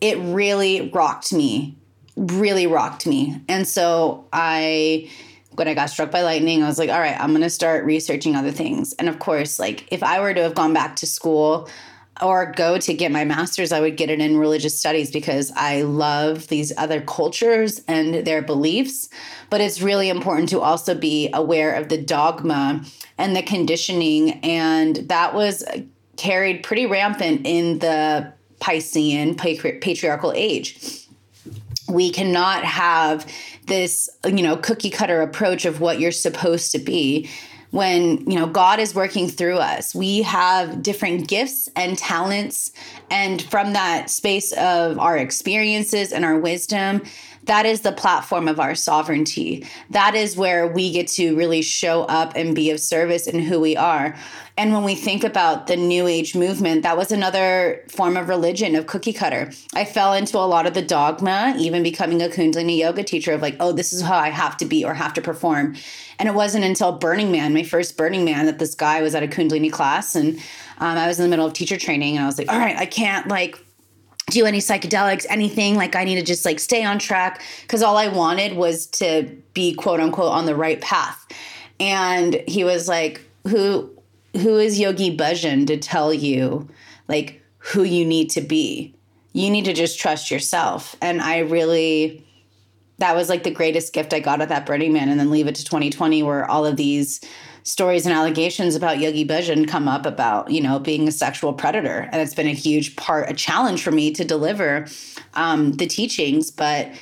it 0.00 0.18
really 0.18 0.90
rocked 0.90 1.32
me, 1.32 1.78
really 2.16 2.66
rocked 2.66 3.06
me. 3.06 3.40
And 3.48 3.66
so 3.66 4.26
I 4.32 5.10
when 5.54 5.68
I 5.68 5.74
got 5.74 5.90
struck 5.90 6.10
by 6.10 6.22
lightning, 6.22 6.62
I 6.62 6.66
was 6.66 6.78
like, 6.78 6.90
all 6.90 7.00
right, 7.00 7.18
I'm 7.18 7.30
going 7.30 7.42
to 7.42 7.50
start 7.50 7.84
researching 7.84 8.36
other 8.36 8.50
things. 8.50 8.92
And 8.94 9.08
of 9.08 9.18
course, 9.18 9.58
like 9.58 9.86
if 9.92 10.02
I 10.02 10.20
were 10.20 10.34
to 10.34 10.42
have 10.42 10.54
gone 10.54 10.72
back 10.72 10.96
to 10.96 11.06
school, 11.06 11.68
or 12.22 12.52
go 12.52 12.78
to 12.78 12.94
get 12.94 13.10
my 13.10 13.24
master's, 13.24 13.72
I 13.72 13.80
would 13.80 13.96
get 13.96 14.10
it 14.10 14.20
in 14.20 14.36
religious 14.36 14.78
studies 14.78 15.10
because 15.10 15.52
I 15.56 15.82
love 15.82 16.46
these 16.48 16.72
other 16.76 17.00
cultures 17.00 17.80
and 17.88 18.24
their 18.24 18.40
beliefs. 18.40 19.08
But 19.50 19.60
it's 19.60 19.82
really 19.82 20.08
important 20.08 20.48
to 20.50 20.60
also 20.60 20.94
be 20.94 21.30
aware 21.32 21.74
of 21.74 21.88
the 21.88 22.00
dogma 22.00 22.84
and 23.18 23.34
the 23.34 23.42
conditioning. 23.42 24.32
And 24.44 24.96
that 25.08 25.34
was 25.34 25.64
carried 26.16 26.62
pretty 26.62 26.86
rampant 26.86 27.46
in 27.46 27.80
the 27.80 28.32
Piscean 28.60 29.36
patriarchal 29.80 30.32
age 30.34 31.03
we 31.94 32.10
cannot 32.10 32.64
have 32.64 33.26
this 33.66 34.10
you 34.26 34.42
know 34.42 34.56
cookie 34.56 34.90
cutter 34.90 35.22
approach 35.22 35.64
of 35.64 35.80
what 35.80 35.98
you're 35.98 36.12
supposed 36.12 36.72
to 36.72 36.78
be 36.78 37.28
when 37.70 38.18
you 38.30 38.38
know 38.38 38.46
god 38.46 38.78
is 38.78 38.94
working 38.94 39.28
through 39.28 39.56
us 39.56 39.94
we 39.94 40.22
have 40.22 40.82
different 40.82 41.28
gifts 41.28 41.68
and 41.76 41.96
talents 41.96 42.72
and 43.10 43.42
from 43.42 43.72
that 43.72 44.10
space 44.10 44.52
of 44.52 44.98
our 44.98 45.16
experiences 45.16 46.12
and 46.12 46.24
our 46.24 46.38
wisdom 46.38 47.00
that 47.46 47.66
is 47.66 47.82
the 47.82 47.92
platform 47.92 48.48
of 48.48 48.58
our 48.58 48.74
sovereignty. 48.74 49.66
That 49.90 50.14
is 50.14 50.36
where 50.36 50.66
we 50.66 50.92
get 50.92 51.08
to 51.08 51.36
really 51.36 51.62
show 51.62 52.04
up 52.04 52.32
and 52.36 52.54
be 52.54 52.70
of 52.70 52.80
service 52.80 53.26
in 53.26 53.38
who 53.38 53.60
we 53.60 53.76
are. 53.76 54.16
And 54.56 54.72
when 54.72 54.84
we 54.84 54.94
think 54.94 55.24
about 55.24 55.66
the 55.66 55.76
New 55.76 56.06
Age 56.06 56.36
movement, 56.36 56.84
that 56.84 56.96
was 56.96 57.10
another 57.10 57.84
form 57.88 58.16
of 58.16 58.28
religion, 58.28 58.76
of 58.76 58.86
cookie 58.86 59.12
cutter. 59.12 59.50
I 59.74 59.84
fell 59.84 60.12
into 60.12 60.38
a 60.38 60.46
lot 60.46 60.66
of 60.66 60.74
the 60.74 60.82
dogma, 60.82 61.54
even 61.58 61.82
becoming 61.82 62.22
a 62.22 62.28
Kundalini 62.28 62.78
yoga 62.78 63.02
teacher, 63.02 63.32
of 63.32 63.42
like, 63.42 63.56
oh, 63.58 63.72
this 63.72 63.92
is 63.92 64.02
how 64.02 64.16
I 64.16 64.28
have 64.28 64.56
to 64.58 64.64
be 64.64 64.84
or 64.84 64.94
have 64.94 65.12
to 65.14 65.22
perform. 65.22 65.74
And 66.20 66.28
it 66.28 66.36
wasn't 66.36 66.64
until 66.64 66.92
Burning 66.92 67.32
Man, 67.32 67.52
my 67.52 67.64
first 67.64 67.96
Burning 67.96 68.24
Man, 68.24 68.46
that 68.46 68.60
this 68.60 68.76
guy 68.76 69.02
was 69.02 69.16
at 69.16 69.24
a 69.24 69.26
Kundalini 69.26 69.72
class. 69.72 70.14
And 70.14 70.38
um, 70.78 70.98
I 70.98 71.08
was 71.08 71.18
in 71.18 71.24
the 71.24 71.30
middle 71.30 71.46
of 71.46 71.52
teacher 71.52 71.76
training, 71.76 72.16
and 72.16 72.22
I 72.22 72.26
was 72.26 72.38
like, 72.38 72.48
all 72.48 72.58
right, 72.58 72.76
I 72.76 72.86
can't 72.86 73.26
like 73.26 73.58
do 74.30 74.46
any 74.46 74.58
psychedelics, 74.58 75.26
anything. 75.28 75.74
Like 75.74 75.96
I 75.96 76.04
need 76.04 76.16
to 76.16 76.24
just 76.24 76.44
like 76.44 76.60
stay 76.60 76.84
on 76.84 77.00
track 77.00 77.42
because 77.62 77.82
all 77.82 77.96
I 77.96 78.06
wanted 78.06 78.56
was 78.56 78.86
to 78.86 79.36
be 79.52 79.74
quote 79.74 79.98
unquote 79.98 80.32
on 80.32 80.46
the 80.46 80.54
right 80.54 80.80
path. 80.80 81.26
And 81.80 82.40
he 82.46 82.62
was 82.62 82.88
like, 82.88 83.20
"Who, 83.48 83.93
who 84.34 84.58
is 84.58 84.78
Yogi 84.78 85.16
Bhajan 85.16 85.66
to 85.66 85.76
tell 85.76 86.12
you 86.12 86.68
like 87.08 87.42
who 87.58 87.82
you 87.82 88.04
need 88.04 88.30
to 88.30 88.40
be? 88.40 88.94
You 89.32 89.50
need 89.50 89.64
to 89.64 89.72
just 89.72 89.98
trust 89.98 90.30
yourself." 90.30 90.96
And 91.00 91.20
I 91.20 91.38
really, 91.38 92.24
that 92.98 93.16
was 93.16 93.28
like 93.28 93.42
the 93.42 93.50
greatest 93.50 93.92
gift 93.92 94.12
I 94.12 94.20
got 94.20 94.40
at 94.40 94.48
that 94.48 94.66
Burning 94.66 94.92
Man. 94.92 95.08
And 95.08 95.18
then 95.18 95.30
leave 95.30 95.46
it 95.46 95.54
to 95.56 95.64
2020, 95.64 96.22
where 96.22 96.48
all 96.50 96.66
of 96.66 96.76
these 96.76 97.20
stories 97.64 98.04
and 98.04 98.14
allegations 98.14 98.76
about 98.76 98.98
Yogi 98.98 99.26
Bhajan 99.26 99.66
come 99.66 99.88
up 99.88 100.04
about, 100.04 100.50
you 100.50 100.60
know, 100.60 100.78
being 100.78 101.08
a 101.08 101.12
sexual 101.12 101.54
predator. 101.54 102.08
And 102.12 102.20
it's 102.20 102.34
been 102.34 102.46
a 102.46 102.52
huge 102.52 102.94
part, 102.94 103.30
a 103.30 103.34
challenge 103.34 103.82
for 103.82 103.90
me 103.90 104.12
to 104.12 104.24
deliver 104.24 104.86
um, 105.32 105.72
the 105.72 105.86
teachings, 105.86 106.50
but 106.50 106.92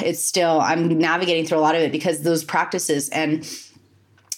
it's 0.00 0.22
still, 0.22 0.60
I'm 0.60 0.98
navigating 0.98 1.46
through 1.46 1.58
a 1.58 1.60
lot 1.60 1.74
of 1.74 1.80
it 1.80 1.92
because 1.92 2.22
those 2.22 2.44
practices 2.44 3.08
and 3.08 3.48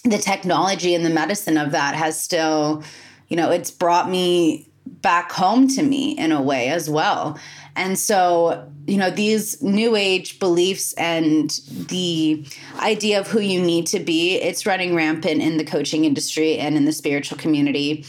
the 0.05 0.17
technology 0.17 0.93
and 0.93 1.05
the 1.05 1.09
medicine 1.09 1.57
of 1.57 1.71
that 1.71 1.95
has 1.95 2.21
still, 2.21 2.83
you 3.27 3.35
know, 3.35 3.51
it's 3.51 3.71
brought 3.71 4.09
me 4.09 4.69
back 4.85 5.31
home 5.31 5.67
to 5.67 5.83
me 5.83 6.11
in 6.17 6.31
a 6.31 6.41
way 6.41 6.69
as 6.69 6.89
well. 6.89 7.39
And 7.75 7.99
so, 7.99 8.71
you 8.87 8.97
know, 8.97 9.09
these 9.09 9.61
new 9.61 9.95
age 9.95 10.39
beliefs 10.39 10.93
and 10.93 11.49
the 11.89 12.45
idea 12.79 13.19
of 13.19 13.27
who 13.27 13.39
you 13.39 13.61
need 13.61 13.87
to 13.87 13.99
be, 13.99 14.35
it's 14.35 14.65
running 14.65 14.95
rampant 14.95 15.41
in 15.41 15.57
the 15.57 15.65
coaching 15.65 16.05
industry 16.05 16.57
and 16.57 16.77
in 16.77 16.85
the 16.85 16.93
spiritual 16.93 17.37
community. 17.37 18.05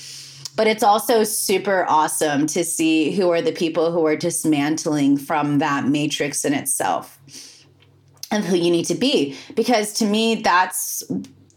But 0.54 0.66
it's 0.66 0.82
also 0.82 1.24
super 1.24 1.84
awesome 1.88 2.46
to 2.48 2.64
see 2.64 3.10
who 3.12 3.30
are 3.30 3.42
the 3.42 3.52
people 3.52 3.90
who 3.90 4.06
are 4.06 4.16
dismantling 4.16 5.18
from 5.18 5.58
that 5.58 5.86
matrix 5.86 6.44
in 6.44 6.54
itself 6.54 7.18
of 8.32 8.44
who 8.44 8.56
you 8.56 8.70
need 8.70 8.86
to 8.86 8.94
be. 8.94 9.36
Because 9.54 9.92
to 9.94 10.06
me, 10.06 10.36
that's 10.36 11.02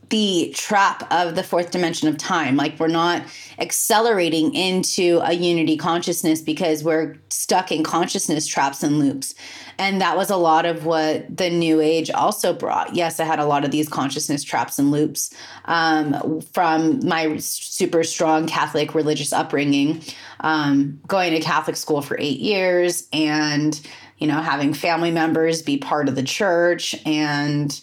the 0.10 0.52
trap 0.56 1.12
of 1.12 1.36
the 1.36 1.44
fourth 1.44 1.72
dimension 1.72 2.08
of 2.08 2.18
time. 2.18 2.56
Like 2.56 2.80
we're 2.80 2.88
not 2.88 3.24
accelerating 3.60 4.54
into 4.56 5.20
a 5.24 5.34
unity 5.34 5.78
consciousness 5.78 6.42
because 6.42 6.84
we're 6.84 7.18
stuck 7.30 7.72
in 7.72 7.84
consciousness 7.84 8.48
traps 8.48 8.82
and 8.82 9.00
loops. 9.00 9.36
And 9.78 10.02
that 10.02 10.18
was 10.18 10.30
a 10.30 10.36
lot 10.36 10.66
of 10.66 10.86
what 10.86 11.38
the 11.38 11.50
new 11.50 11.80
age 11.80 12.10
also 12.10 12.54
brought. 12.54 12.96
Yes, 12.96 13.20
I 13.20 13.24
had 13.24 13.40
a 13.40 13.46
lot 13.46 13.64
of 13.64 13.72
these 13.72 13.88
consciousness 13.88 14.44
traps 14.44 14.78
and 14.80 14.92
loops 14.92 15.34
um, 15.66 16.42
from 16.54 17.06
my 17.08 17.38
super 17.38 18.04
strong 18.04 18.48
Catholic 18.48 18.96
religious 18.96 19.32
upbringing, 19.32 20.02
um, 20.42 21.00
going 21.08 21.32
to 21.32 21.40
Catholic 21.40 21.78
school 21.78 22.02
for 22.02 22.18
eight 22.20 22.40
years 22.40 23.08
and, 23.14 23.80
you 24.18 24.28
know, 24.28 24.42
having 24.42 24.74
family 24.74 25.12
members 25.12 25.62
be 25.62 25.78
part 25.78 26.10
of 26.10 26.16
the 26.16 26.24
church. 26.24 26.96
And 27.06 27.80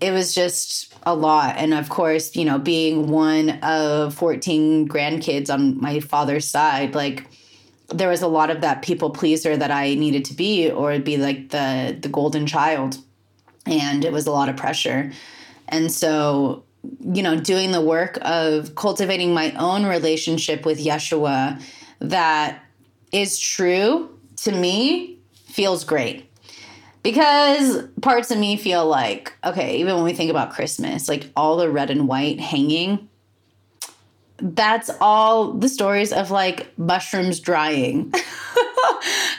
it 0.00 0.12
was 0.12 0.34
just 0.34 0.89
a 1.04 1.14
lot. 1.14 1.56
And 1.56 1.74
of 1.74 1.88
course, 1.88 2.36
you 2.36 2.44
know, 2.44 2.58
being 2.58 3.08
one 3.08 3.50
of 3.62 4.14
14 4.14 4.88
grandkids 4.88 5.52
on 5.52 5.80
my 5.80 6.00
father's 6.00 6.46
side, 6.46 6.94
like 6.94 7.26
there 7.88 8.08
was 8.08 8.22
a 8.22 8.28
lot 8.28 8.50
of 8.50 8.60
that 8.60 8.82
people 8.82 9.10
pleaser 9.10 9.56
that 9.56 9.70
I 9.70 9.94
needed 9.94 10.24
to 10.26 10.34
be 10.34 10.70
or 10.70 10.98
be 10.98 11.16
like 11.16 11.50
the 11.50 11.96
the 12.00 12.08
golden 12.08 12.46
child. 12.46 12.98
And 13.66 14.04
it 14.04 14.12
was 14.12 14.26
a 14.26 14.30
lot 14.30 14.48
of 14.48 14.56
pressure. 14.56 15.12
And 15.68 15.92
so, 15.92 16.64
you 17.00 17.22
know, 17.22 17.38
doing 17.38 17.72
the 17.72 17.80
work 17.80 18.18
of 18.22 18.74
cultivating 18.74 19.34
my 19.34 19.52
own 19.52 19.86
relationship 19.86 20.64
with 20.64 20.82
Yeshua 20.82 21.62
that 22.00 22.62
is 23.12 23.38
true 23.38 24.18
to 24.36 24.52
me 24.52 25.18
feels 25.46 25.84
great 25.84 26.29
because 27.02 27.84
parts 28.02 28.30
of 28.30 28.38
me 28.38 28.56
feel 28.56 28.86
like 28.86 29.32
okay 29.44 29.78
even 29.78 29.94
when 29.94 30.04
we 30.04 30.12
think 30.12 30.30
about 30.30 30.50
christmas 30.50 31.08
like 31.08 31.30
all 31.36 31.56
the 31.56 31.70
red 31.70 31.90
and 31.90 32.08
white 32.08 32.40
hanging 32.40 33.08
that's 34.42 34.90
all 35.00 35.52
the 35.52 35.68
stories 35.68 36.12
of 36.12 36.30
like 36.30 36.76
mushrooms 36.78 37.40
drying. 37.40 38.12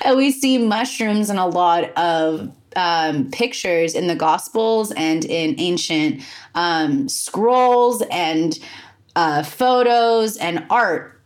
And 0.04 0.18
we 0.18 0.32
see 0.32 0.58
mushrooms 0.58 1.30
in 1.30 1.38
a 1.38 1.46
lot 1.46 1.92
of 1.96 2.52
um, 2.76 3.30
pictures 3.30 3.94
in 3.94 4.08
the 4.08 4.16
gospels 4.16 4.92
and 4.94 5.24
in 5.26 5.60
ancient 5.60 6.24
um, 6.56 7.08
scrolls 7.08 8.02
and 8.10 8.58
uh, 9.16 9.44
photos 9.44 10.38
and 10.38 10.66
art. 10.72 11.22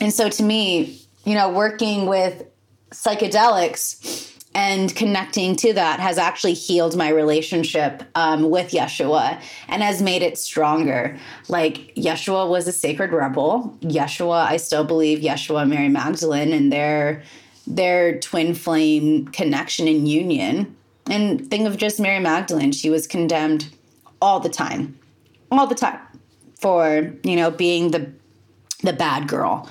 And 0.00 0.12
so 0.12 0.30
to 0.30 0.42
me 0.42 0.98
you 1.26 1.34
know 1.34 1.50
working 1.50 2.06
with 2.06 2.44
psychedelics 2.92 4.25
and 4.56 4.96
connecting 4.96 5.54
to 5.54 5.74
that 5.74 6.00
has 6.00 6.16
actually 6.16 6.54
healed 6.54 6.96
my 6.96 7.10
relationship 7.10 8.02
um, 8.14 8.48
with 8.48 8.70
Yeshua 8.70 9.38
and 9.68 9.82
has 9.82 10.00
made 10.00 10.22
it 10.22 10.38
stronger. 10.38 11.18
Like 11.48 11.94
Yeshua 11.94 12.48
was 12.48 12.66
a 12.66 12.72
sacred 12.72 13.12
rebel. 13.12 13.76
Yeshua, 13.82 14.46
I 14.46 14.56
still 14.56 14.82
believe 14.82 15.18
Yeshua, 15.18 15.68
Mary 15.68 15.90
Magdalene, 15.90 16.54
and 16.54 16.72
their 16.72 17.22
their 17.66 18.18
twin 18.18 18.54
flame 18.54 19.28
connection 19.28 19.88
and 19.88 20.08
union. 20.08 20.74
And 21.10 21.50
think 21.50 21.68
of 21.68 21.76
just 21.76 22.00
Mary 22.00 22.20
Magdalene; 22.20 22.72
she 22.72 22.88
was 22.88 23.06
condemned 23.06 23.68
all 24.22 24.40
the 24.40 24.48
time, 24.48 24.98
all 25.50 25.66
the 25.66 25.74
time 25.74 26.00
for 26.58 27.12
you 27.22 27.36
know 27.36 27.50
being 27.50 27.90
the 27.90 28.10
the 28.82 28.94
bad 28.94 29.28
girl, 29.28 29.68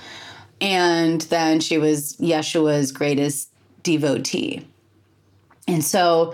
and 0.61 1.21
then 1.21 1.59
she 1.59 1.79
was 1.79 2.15
Yeshua's 2.17 2.91
greatest 2.91 3.49
devotee. 3.81 4.67
And 5.67 5.83
so 5.83 6.33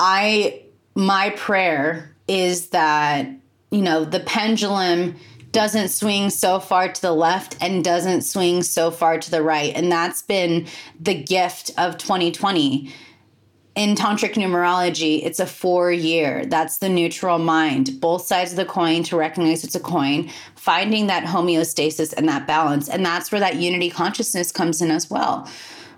I 0.00 0.62
my 0.94 1.30
prayer 1.30 2.14
is 2.28 2.68
that 2.68 3.28
you 3.70 3.82
know 3.82 4.04
the 4.04 4.20
pendulum 4.20 5.16
doesn't 5.52 5.88
swing 5.88 6.30
so 6.30 6.58
far 6.58 6.90
to 6.90 7.02
the 7.02 7.12
left 7.12 7.56
and 7.60 7.84
doesn't 7.84 8.22
swing 8.22 8.62
so 8.62 8.90
far 8.90 9.18
to 9.18 9.30
the 9.30 9.42
right. 9.42 9.74
And 9.74 9.92
that's 9.92 10.22
been 10.22 10.66
the 10.98 11.14
gift 11.14 11.70
of 11.76 11.98
2020 11.98 12.92
in 13.74 13.94
tantric 13.94 14.34
numerology 14.34 15.24
it's 15.24 15.40
a 15.40 15.46
four 15.46 15.90
year 15.90 16.44
that's 16.46 16.78
the 16.78 16.88
neutral 16.88 17.38
mind. 17.38 18.00
Both 18.00 18.26
sides 18.26 18.52
of 18.52 18.56
the 18.56 18.66
coin 18.66 19.02
to 19.04 19.16
recognize 19.16 19.64
it's 19.64 19.74
a 19.74 19.80
coin 19.80 20.30
finding 20.56 21.06
that 21.06 21.24
homeostasis 21.24 22.12
and 22.14 22.28
that 22.28 22.46
balance. 22.46 22.88
And 22.88 23.04
that's 23.04 23.32
where 23.32 23.40
that 23.40 23.56
unity 23.56 23.90
consciousness 23.90 24.52
comes 24.52 24.82
in 24.82 24.90
as 24.90 25.10
well. 25.10 25.48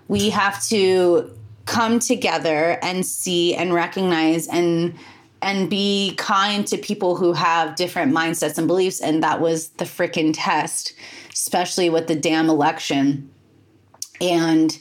We 0.07 0.29
have 0.29 0.63
to 0.67 1.37
come 1.65 1.99
together 1.99 2.79
and 2.81 3.05
see 3.05 3.55
and 3.55 3.73
recognize 3.73 4.47
and 4.47 4.95
and 5.41 5.69
be 5.69 6.15
kind 6.17 6.65
to 6.65 6.77
people 6.77 7.15
who 7.15 7.33
have 7.33 7.75
different 7.75 8.11
mindsets 8.11 8.57
and 8.57 8.67
beliefs. 8.67 8.99
And 8.99 9.21
that 9.21 9.41
was 9.41 9.69
the 9.69 9.85
freaking 9.85 10.31
test 10.33 10.93
especially 11.35 11.89
with 11.89 12.07
the 12.07 12.15
damn 12.15 12.49
election. 12.49 13.29
And 14.21 14.75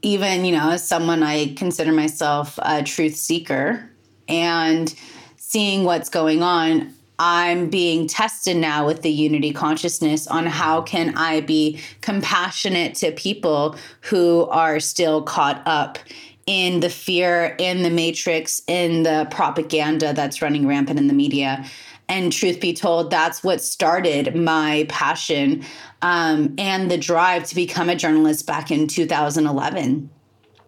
even 0.00 0.44
you 0.44 0.52
know 0.52 0.70
as 0.70 0.86
someone 0.86 1.24
i 1.24 1.52
consider 1.54 1.92
myself 1.92 2.58
a 2.62 2.82
truth 2.82 3.14
seeker. 3.14 3.90
And 4.28 4.94
seeing 5.36 5.84
what's 5.84 6.08
going 6.08 6.42
on 6.42 6.94
I'm 7.18 7.68
being 7.68 8.06
tested 8.06 8.56
now 8.56 8.86
with 8.86 9.02
the 9.02 9.10
unity 9.10 9.52
consciousness 9.52 10.26
on 10.26 10.46
how 10.46 10.82
can 10.82 11.16
I 11.16 11.40
be 11.40 11.80
compassionate 12.00 12.94
to 12.96 13.12
people 13.12 13.76
who 14.02 14.46
are 14.46 14.78
still 14.78 15.22
caught 15.22 15.60
up 15.66 15.98
in 16.46 16.80
the 16.80 16.88
fear, 16.88 17.56
in 17.58 17.82
the 17.82 17.90
matrix, 17.90 18.62
in 18.68 19.02
the 19.02 19.26
propaganda 19.30 20.12
that's 20.12 20.40
running 20.40 20.66
rampant 20.66 20.98
in 20.98 21.08
the 21.08 21.14
media. 21.14 21.64
And 22.08 22.32
truth 22.32 22.58
be 22.60 22.72
told, 22.72 23.10
that's 23.10 23.44
what 23.44 23.60
started 23.60 24.34
my 24.34 24.86
passion 24.88 25.64
um, 26.00 26.54
and 26.56 26.90
the 26.90 26.96
drive 26.96 27.44
to 27.44 27.54
become 27.54 27.90
a 27.90 27.96
journalist 27.96 28.46
back 28.46 28.70
in 28.70 28.86
2011 28.86 30.08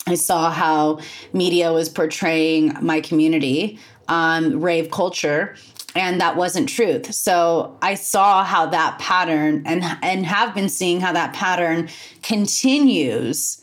I 0.06 0.14
saw 0.14 0.50
how 0.50 0.98
media 1.32 1.72
was 1.72 1.88
portraying 1.88 2.76
my 2.80 3.00
community, 3.00 3.78
um, 4.08 4.60
rave 4.60 4.90
culture, 4.90 5.54
and 5.94 6.20
that 6.20 6.36
wasn't 6.36 6.68
truth. 6.68 7.12
So 7.14 7.76
I 7.82 7.94
saw 7.94 8.44
how 8.44 8.66
that 8.66 8.98
pattern 8.98 9.62
and 9.66 9.82
and 10.02 10.24
have 10.26 10.54
been 10.54 10.68
seeing 10.68 11.00
how 11.00 11.12
that 11.12 11.32
pattern 11.34 11.88
continues 12.22 13.60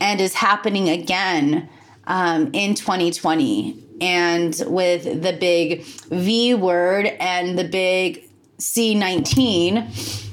and 0.00 0.20
is 0.20 0.34
happening 0.34 0.88
again 0.88 1.68
um, 2.06 2.50
in 2.52 2.74
2020. 2.74 3.80
And 4.00 4.60
with 4.66 5.22
the 5.22 5.32
big 5.32 5.84
V 5.84 6.54
word 6.54 7.06
and 7.06 7.58
the 7.58 7.64
big 7.64 8.28
C19 8.58 10.23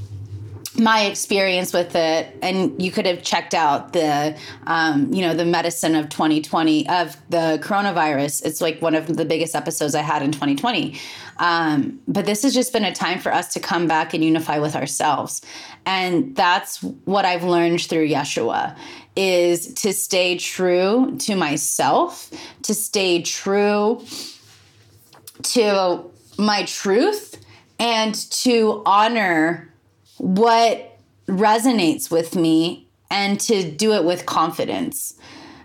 my 0.78 1.02
experience 1.02 1.74
with 1.74 1.96
it 1.96 2.34
and 2.42 2.82
you 2.82 2.92
could 2.92 3.06
have 3.06 3.22
checked 3.24 3.54
out 3.54 3.92
the 3.94 4.38
um, 4.68 5.14
you 5.14 5.22
know 5.22 5.34
the 5.34 5.46
medicine 5.46 5.96
of 5.96 6.08
2020 6.10 6.88
of 6.88 7.18
the 7.30 7.60
coronavirus. 7.62 8.46
It's 8.46 8.62
like 8.62 8.82
one 8.82 8.96
of 8.96 9.08
the 9.08 9.26
biggest 9.26 9.56
episodes 9.56 9.96
i 9.96 10.02
had 10.02 10.22
in 10.22 10.32
2020 10.32 11.00
um, 11.40 12.00
but 12.08 12.26
this 12.26 12.44
has 12.44 12.54
just 12.54 12.72
been 12.72 12.86
a 12.86 12.94
time 12.94 13.20
for 13.20 13.34
us 13.34 13.54
to 13.54 13.60
come 13.60 13.88
back 13.88 14.14
and 14.14 14.24
unify 14.24 14.60
with 14.60 14.76
ourselves. 14.76 15.42
And 15.86 16.36
that's 16.36 16.82
what 16.82 17.26
i've 17.26 17.44
learned 17.44 17.82
through 17.82 18.08
yeshua 18.08 18.78
is 19.16 19.74
to 19.74 19.92
stay 19.92 20.38
true 20.38 21.18
to 21.20 21.36
myself 21.36 22.32
to 22.64 22.74
stay 22.74 23.22
true 23.22 24.02
to 25.44 26.10
my 26.38 26.64
truth 26.64 27.44
and 27.80 28.16
to 28.32 28.84
honor 28.86 29.71
what 30.22 31.00
resonates 31.28 32.12
with 32.12 32.36
me 32.36 32.88
and 33.10 33.40
to 33.40 33.70
do 33.72 33.94
it 33.94 34.04
with 34.04 34.28
confidence. 34.28 35.16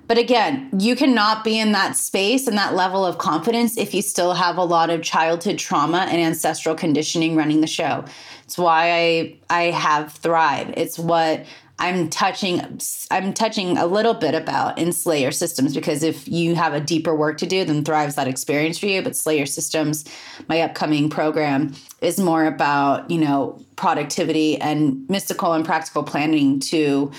But 0.08 0.16
again, 0.16 0.70
you 0.78 0.96
cannot 0.96 1.44
be 1.44 1.58
in 1.58 1.72
that 1.72 1.94
space 1.96 2.46
and 2.46 2.56
that 2.56 2.74
level 2.74 3.04
of 3.04 3.18
confidence 3.18 3.76
if 3.76 3.92
you 3.92 4.00
still 4.00 4.32
have 4.32 4.56
a 4.56 4.64
lot 4.64 4.88
of 4.88 5.02
childhood 5.02 5.58
trauma 5.58 6.06
and 6.08 6.20
ancestral 6.20 6.74
conditioning 6.74 7.36
running 7.36 7.60
the 7.60 7.66
show. 7.66 8.04
It's 8.44 8.56
why 8.56 8.92
I 8.92 9.36
I 9.50 9.62
have 9.72 10.12
Thrive. 10.12 10.72
It's 10.76 10.98
what 10.98 11.44
I'm 11.78 12.08
touching 12.08 12.80
I'm 13.10 13.34
touching 13.34 13.76
a 13.76 13.86
little 13.86 14.14
bit 14.14 14.34
about 14.34 14.78
in 14.78 14.92
Slayer 14.92 15.32
Systems 15.32 15.74
because 15.74 16.02
if 16.02 16.26
you 16.26 16.54
have 16.54 16.72
a 16.72 16.80
deeper 16.80 17.14
work 17.14 17.36
to 17.38 17.46
do, 17.46 17.64
then 17.64 17.84
Thrive's 17.84 18.14
that 18.14 18.28
experience 18.28 18.78
for 18.78 18.86
you. 18.86 19.02
But 19.02 19.16
Slayer 19.16 19.44
Systems, 19.44 20.04
my 20.48 20.62
upcoming 20.62 21.10
program, 21.10 21.74
is 22.00 22.18
more 22.18 22.44
about, 22.44 23.10
you 23.10 23.18
know, 23.18 23.60
productivity 23.76 24.60
and 24.60 25.08
mystical 25.08 25.52
and 25.52 25.64
practical 25.64 26.02
planning 26.02 26.60
to 26.60 27.10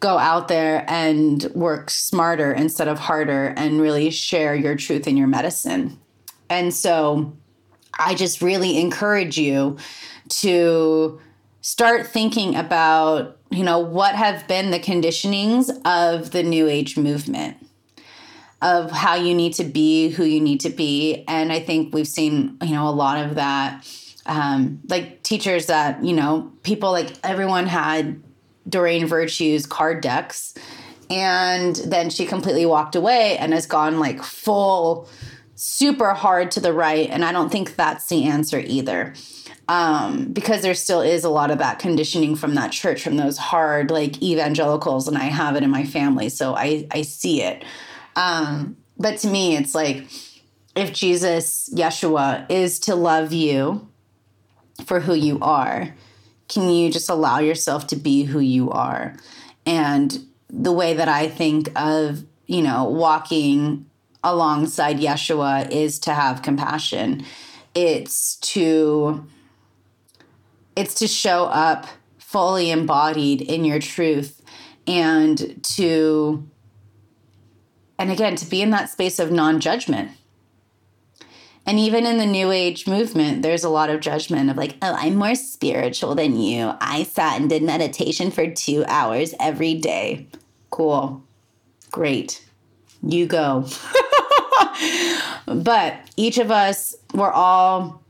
go 0.00 0.18
out 0.18 0.48
there 0.48 0.84
and 0.88 1.44
work 1.54 1.88
smarter 1.88 2.52
instead 2.52 2.88
of 2.88 2.98
harder 2.98 3.54
and 3.56 3.80
really 3.80 4.10
share 4.10 4.54
your 4.54 4.74
truth 4.74 5.06
and 5.06 5.16
your 5.16 5.28
medicine. 5.28 5.98
And 6.50 6.74
so 6.74 7.32
I 7.98 8.14
just 8.14 8.42
really 8.42 8.80
encourage 8.80 9.38
you 9.38 9.76
to 10.28 11.20
start 11.60 12.06
thinking 12.08 12.56
about 12.56 13.38
you 13.50 13.62
know 13.62 13.78
what 13.78 14.14
have 14.14 14.48
been 14.48 14.70
the 14.70 14.80
conditionings 14.80 15.70
of 15.84 16.30
the 16.30 16.42
new 16.42 16.68
age 16.68 16.96
movement 16.96 17.56
of 18.62 18.90
how 18.90 19.16
you 19.16 19.34
need 19.34 19.52
to 19.54 19.64
be 19.64 20.08
who 20.10 20.24
you 20.24 20.40
need 20.40 20.60
to 20.60 20.70
be 20.70 21.24
and 21.28 21.52
i 21.52 21.60
think 21.60 21.92
we've 21.92 22.08
seen 22.08 22.56
you 22.62 22.72
know 22.72 22.88
a 22.88 22.90
lot 22.90 23.24
of 23.24 23.34
that 23.34 23.86
um, 24.24 24.80
like 24.88 25.24
teachers 25.24 25.66
that 25.66 26.02
you 26.04 26.14
know 26.14 26.52
people 26.62 26.92
like 26.92 27.12
everyone 27.24 27.66
had 27.66 28.22
doreen 28.68 29.06
virtue's 29.06 29.66
card 29.66 30.00
decks 30.00 30.54
and 31.10 31.76
then 31.76 32.08
she 32.08 32.24
completely 32.24 32.64
walked 32.64 32.94
away 32.94 33.36
and 33.38 33.52
has 33.52 33.66
gone 33.66 33.98
like 33.98 34.22
full 34.22 35.08
super 35.56 36.14
hard 36.14 36.50
to 36.52 36.60
the 36.60 36.72
right 36.72 37.10
and 37.10 37.24
i 37.24 37.32
don't 37.32 37.50
think 37.50 37.74
that's 37.74 38.06
the 38.06 38.24
answer 38.24 38.60
either 38.60 39.12
um, 39.68 40.32
because 40.32 40.62
there 40.62 40.74
still 40.74 41.00
is 41.00 41.24
a 41.24 41.30
lot 41.30 41.50
of 41.50 41.58
that 41.58 41.78
conditioning 41.78 42.34
from 42.34 42.56
that 42.56 42.72
church, 42.72 43.02
from 43.02 43.16
those 43.16 43.38
hard 43.38 43.90
like 43.90 44.20
evangelicals, 44.20 45.06
and 45.08 45.16
I 45.16 45.24
have 45.24 45.56
it 45.56 45.62
in 45.62 45.70
my 45.70 45.84
family, 45.84 46.28
so 46.28 46.54
I 46.54 46.86
I 46.90 47.02
see 47.02 47.42
it. 47.42 47.64
Um, 48.16 48.76
but 48.98 49.18
to 49.18 49.28
me, 49.28 49.56
it's 49.56 49.74
like 49.74 50.06
if 50.74 50.92
Jesus, 50.92 51.68
Yeshua, 51.74 52.50
is 52.50 52.78
to 52.80 52.94
love 52.94 53.32
you 53.32 53.88
for 54.84 55.00
who 55.00 55.14
you 55.14 55.38
are, 55.40 55.94
can 56.48 56.68
you 56.68 56.90
just 56.90 57.08
allow 57.08 57.38
yourself 57.38 57.86
to 57.88 57.96
be 57.96 58.24
who 58.24 58.38
you 58.38 58.70
are? 58.70 59.16
And 59.64 60.26
the 60.48 60.72
way 60.72 60.94
that 60.94 61.08
I 61.08 61.28
think 61.28 61.70
of, 61.76 62.24
you 62.46 62.62
know, 62.62 62.84
walking 62.84 63.86
alongside 64.22 64.98
Yeshua 64.98 65.70
is 65.70 65.98
to 66.00 66.14
have 66.14 66.42
compassion. 66.42 67.24
It's 67.74 68.36
to 68.36 69.26
it's 70.76 70.94
to 70.94 71.06
show 71.06 71.44
up 71.44 71.86
fully 72.18 72.70
embodied 72.70 73.42
in 73.42 73.64
your 73.64 73.78
truth 73.78 74.42
and 74.86 75.62
to 75.62 76.48
and 78.02 78.10
again 78.10 78.36
to 78.36 78.46
be 78.46 78.60
in 78.60 78.70
that 78.70 78.90
space 78.90 79.18
of 79.18 79.30
non-judgment. 79.30 80.10
And 81.64 81.78
even 81.78 82.04
in 82.04 82.18
the 82.18 82.26
new 82.26 82.50
age 82.50 82.88
movement 82.88 83.42
there's 83.42 83.64
a 83.64 83.68
lot 83.68 83.90
of 83.90 84.00
judgment 84.00 84.50
of 84.50 84.56
like 84.56 84.76
oh 84.82 84.94
i'm 84.98 85.14
more 85.14 85.36
spiritual 85.36 86.14
than 86.14 86.36
you. 86.36 86.74
I 86.80 87.04
sat 87.04 87.40
and 87.40 87.48
did 87.48 87.62
meditation 87.62 88.30
for 88.30 88.50
two 88.50 88.84
hours 88.88 89.34
every 89.38 89.74
day. 89.74 90.26
Cool. 90.70 91.22
Great. 91.90 92.44
You 93.02 93.26
go. 93.26 93.66
But 95.46 95.96
each 96.16 96.38
of 96.38 96.50
us 96.50 96.94
we're 97.14 97.30
all 97.30 98.02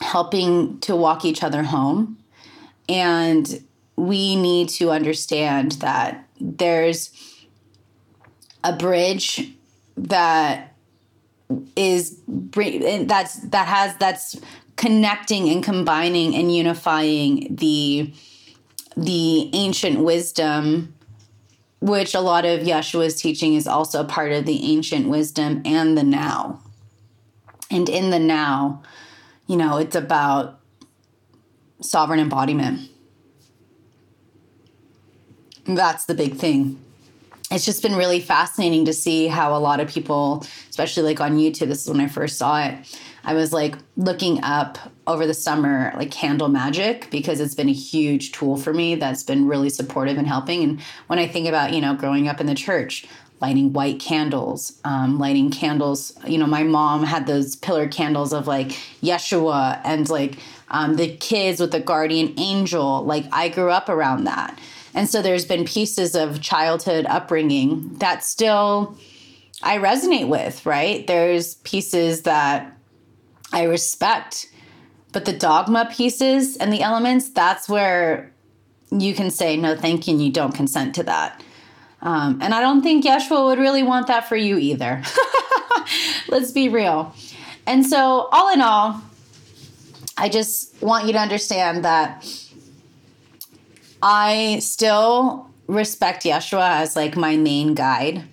helping 0.00 0.80
to 0.80 0.96
walk 0.96 1.24
each 1.24 1.42
other 1.42 1.62
home. 1.62 2.18
And 2.88 3.64
we 3.96 4.34
need 4.34 4.68
to 4.70 4.90
understand 4.90 5.72
that 5.72 6.26
there's 6.40 7.10
a 8.64 8.74
bridge 8.74 9.52
that 9.96 10.74
is 11.76 12.20
that's 12.26 13.40
that 13.40 13.66
has 13.66 13.96
that's 13.96 14.40
connecting 14.76 15.48
and 15.48 15.62
combining 15.62 16.34
and 16.34 16.54
unifying 16.54 17.54
the 17.54 18.12
the 18.96 19.50
ancient 19.52 20.00
wisdom 20.00 20.94
which 21.80 22.14
a 22.14 22.20
lot 22.20 22.44
of 22.44 22.60
Yeshua's 22.60 23.20
teaching 23.20 23.54
is 23.54 23.66
also 23.66 24.00
a 24.00 24.04
part 24.04 24.32
of 24.32 24.44
the 24.44 24.72
ancient 24.72 25.08
wisdom 25.08 25.62
and 25.64 25.96
the 25.96 26.02
now. 26.02 26.60
And 27.70 27.88
in 27.88 28.10
the 28.10 28.18
now, 28.18 28.82
you 29.46 29.56
know, 29.56 29.78
it's 29.78 29.96
about 29.96 30.60
sovereign 31.80 32.20
embodiment. 32.20 32.90
That's 35.64 36.04
the 36.04 36.14
big 36.14 36.34
thing. 36.34 36.78
It's 37.50 37.64
just 37.64 37.82
been 37.82 37.96
really 37.96 38.20
fascinating 38.20 38.84
to 38.84 38.92
see 38.92 39.26
how 39.26 39.56
a 39.56 39.58
lot 39.58 39.80
of 39.80 39.88
people, 39.88 40.46
especially 40.68 41.02
like 41.02 41.20
on 41.20 41.36
YouTube, 41.36 41.66
this 41.66 41.82
is 41.82 41.90
when 41.90 42.00
I 42.00 42.06
first 42.06 42.38
saw 42.38 42.62
it. 42.62 42.98
I 43.24 43.34
was 43.34 43.52
like 43.52 43.74
looking 43.96 44.42
up 44.44 44.78
over 45.06 45.26
the 45.26 45.34
summer, 45.34 45.92
like 45.96 46.10
candle 46.10 46.48
magic, 46.48 47.10
because 47.10 47.40
it's 47.40 47.54
been 47.54 47.68
a 47.68 47.72
huge 47.72 48.32
tool 48.32 48.56
for 48.56 48.72
me 48.72 48.94
that's 48.94 49.24
been 49.24 49.48
really 49.48 49.68
supportive 49.68 50.16
and 50.16 50.28
helping. 50.28 50.62
And 50.62 50.80
when 51.08 51.18
I 51.18 51.26
think 51.26 51.48
about, 51.48 51.72
you 51.72 51.80
know, 51.80 51.94
growing 51.94 52.28
up 52.28 52.40
in 52.40 52.46
the 52.46 52.54
church, 52.54 53.06
lighting 53.40 53.72
white 53.72 53.98
candles, 53.98 54.78
um, 54.84 55.18
lighting 55.18 55.50
candles. 55.50 56.12
You 56.26 56.38
know, 56.38 56.46
my 56.46 56.62
mom 56.62 57.02
had 57.02 57.26
those 57.26 57.56
pillar 57.56 57.88
candles 57.88 58.32
of 58.32 58.46
like 58.46 58.68
Yeshua 59.02 59.80
and 59.82 60.08
like 60.08 60.38
um, 60.68 60.96
the 60.96 61.16
kids 61.16 61.60
with 61.60 61.72
the 61.72 61.80
guardian 61.80 62.34
angel. 62.38 63.02
Like 63.04 63.24
I 63.32 63.48
grew 63.48 63.70
up 63.70 63.88
around 63.88 64.24
that. 64.24 64.58
And 64.94 65.08
so 65.08 65.22
there's 65.22 65.44
been 65.44 65.64
pieces 65.64 66.14
of 66.14 66.40
childhood 66.40 67.06
upbringing 67.06 67.94
that 67.98 68.24
still 68.24 68.96
I 69.62 69.78
resonate 69.78 70.28
with, 70.28 70.64
right? 70.64 71.06
There's 71.06 71.56
pieces 71.56 72.22
that 72.22 72.76
I 73.52 73.64
respect. 73.64 74.50
But 75.12 75.24
the 75.24 75.32
dogma 75.32 75.90
pieces 75.92 76.56
and 76.56 76.72
the 76.72 76.82
elements, 76.82 77.30
that's 77.30 77.68
where 77.68 78.32
you 78.90 79.14
can 79.14 79.30
say, 79.30 79.56
no, 79.56 79.76
thank 79.76 80.06
you, 80.06 80.14
and 80.14 80.24
you 80.24 80.32
don't 80.32 80.54
consent 80.54 80.94
to 80.96 81.02
that. 81.04 81.42
Um, 82.02 82.40
and 82.40 82.54
I 82.54 82.60
don't 82.60 82.82
think 82.82 83.04
Yeshua 83.04 83.46
would 83.46 83.58
really 83.58 83.82
want 83.82 84.06
that 84.06 84.28
for 84.28 84.36
you 84.36 84.56
either. 84.56 85.02
Let's 86.28 86.50
be 86.50 86.68
real. 86.68 87.14
And 87.66 87.86
so, 87.86 88.28
all 88.32 88.52
in 88.52 88.62
all, 88.62 89.02
I 90.16 90.28
just 90.28 90.80
want 90.80 91.06
you 91.06 91.12
to 91.12 91.18
understand 91.18 91.84
that 91.84 92.26
I 94.02 94.58
still 94.60 95.48
respect 95.66 96.24
Yeshua 96.24 96.80
as 96.80 96.96
like 96.96 97.16
my 97.16 97.36
main 97.36 97.74
guide. 97.74 98.24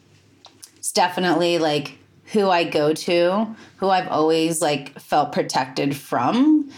It's 0.77 0.91
definitely 0.91 1.59
like 1.59 1.97
who 2.33 2.49
I 2.49 2.63
go 2.63 2.93
to, 2.93 3.55
who 3.77 3.89
I've 3.89 4.07
always 4.07 4.61
like 4.61 4.99
felt 4.99 5.31
protected 5.31 5.95
from. 5.95 6.69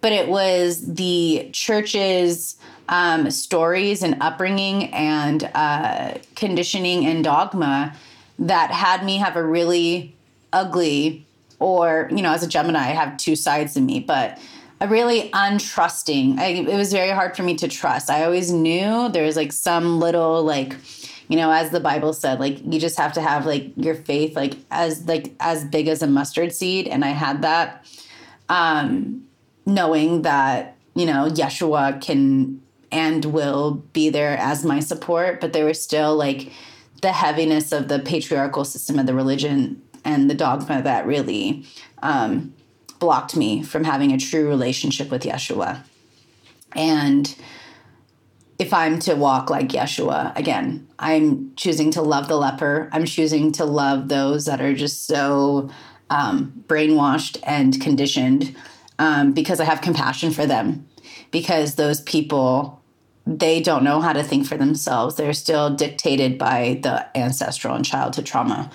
but 0.00 0.12
it 0.12 0.28
was 0.28 0.94
the 0.94 1.48
church's 1.52 2.56
um, 2.88 3.30
stories 3.30 4.02
and 4.02 4.16
upbringing 4.20 4.92
and 4.94 5.50
uh, 5.54 6.14
conditioning 6.36 7.06
and 7.06 7.24
dogma 7.24 7.94
that 8.38 8.70
had 8.70 9.04
me 9.04 9.16
have 9.16 9.36
a 9.36 9.44
really 9.44 10.14
ugly, 10.52 11.26
or, 11.58 12.08
you 12.10 12.22
know, 12.22 12.32
as 12.32 12.42
a 12.42 12.48
Gemini, 12.48 12.78
I 12.78 12.92
have 12.92 13.16
two 13.16 13.36
sides 13.36 13.76
in 13.76 13.84
me, 13.84 14.00
but 14.00 14.38
really 14.86 15.30
untrusting. 15.30 16.38
I, 16.38 16.46
it 16.46 16.76
was 16.76 16.92
very 16.92 17.10
hard 17.10 17.36
for 17.36 17.42
me 17.42 17.56
to 17.56 17.68
trust. 17.68 18.10
I 18.10 18.24
always 18.24 18.52
knew 18.52 19.08
there 19.08 19.24
was 19.24 19.36
like 19.36 19.52
some 19.52 19.98
little, 19.98 20.42
like, 20.42 20.74
you 21.28 21.36
know 21.36 21.50
as 21.50 21.70
the 21.70 21.80
bible 21.80 22.12
said 22.12 22.40
like 22.40 22.58
you 22.64 22.80
just 22.80 22.98
have 22.98 23.12
to 23.12 23.20
have 23.20 23.46
like 23.46 23.70
your 23.76 23.94
faith 23.94 24.34
like 24.34 24.54
as 24.70 25.06
like 25.06 25.34
as 25.40 25.64
big 25.64 25.86
as 25.86 26.02
a 26.02 26.06
mustard 26.06 26.52
seed 26.52 26.88
and 26.88 27.04
i 27.04 27.08
had 27.08 27.42
that 27.42 27.86
um 28.48 29.22
knowing 29.66 30.22
that 30.22 30.76
you 30.94 31.06
know 31.06 31.28
yeshua 31.28 32.00
can 32.00 32.60
and 32.90 33.26
will 33.26 33.72
be 33.92 34.08
there 34.08 34.36
as 34.38 34.64
my 34.64 34.80
support 34.80 35.40
but 35.40 35.52
there 35.52 35.66
was 35.66 35.80
still 35.80 36.16
like 36.16 36.50
the 37.02 37.12
heaviness 37.12 37.70
of 37.72 37.88
the 37.88 37.98
patriarchal 37.98 38.64
system 38.64 38.98
of 38.98 39.06
the 39.06 39.14
religion 39.14 39.80
and 40.04 40.30
the 40.30 40.34
dogma 40.34 40.82
that 40.82 41.06
really 41.06 41.64
um, 42.02 42.54
blocked 42.98 43.36
me 43.36 43.62
from 43.62 43.84
having 43.84 44.12
a 44.12 44.18
true 44.18 44.48
relationship 44.48 45.10
with 45.10 45.22
yeshua 45.22 45.82
and 46.74 47.34
if 48.58 48.74
I'm 48.74 48.98
to 49.00 49.14
walk 49.14 49.50
like 49.50 49.68
Yeshua, 49.68 50.36
again, 50.36 50.86
I'm 50.98 51.54
choosing 51.54 51.92
to 51.92 52.02
love 52.02 52.28
the 52.28 52.36
leper. 52.36 52.88
I'm 52.92 53.04
choosing 53.04 53.52
to 53.52 53.64
love 53.64 54.08
those 54.08 54.46
that 54.46 54.60
are 54.60 54.74
just 54.74 55.06
so 55.06 55.70
um, 56.10 56.64
brainwashed 56.66 57.38
and 57.44 57.80
conditioned 57.80 58.56
um, 58.98 59.32
because 59.32 59.60
I 59.60 59.64
have 59.64 59.80
compassion 59.80 60.32
for 60.32 60.44
them. 60.44 60.88
Because 61.30 61.76
those 61.76 62.00
people, 62.00 62.82
they 63.26 63.60
don't 63.60 63.84
know 63.84 64.00
how 64.00 64.12
to 64.12 64.24
think 64.24 64.46
for 64.46 64.56
themselves. 64.56 65.14
They're 65.14 65.34
still 65.34 65.74
dictated 65.74 66.36
by 66.36 66.80
the 66.82 67.16
ancestral 67.16 67.76
and 67.76 67.84
childhood 67.84 68.26
trauma. 68.26 68.70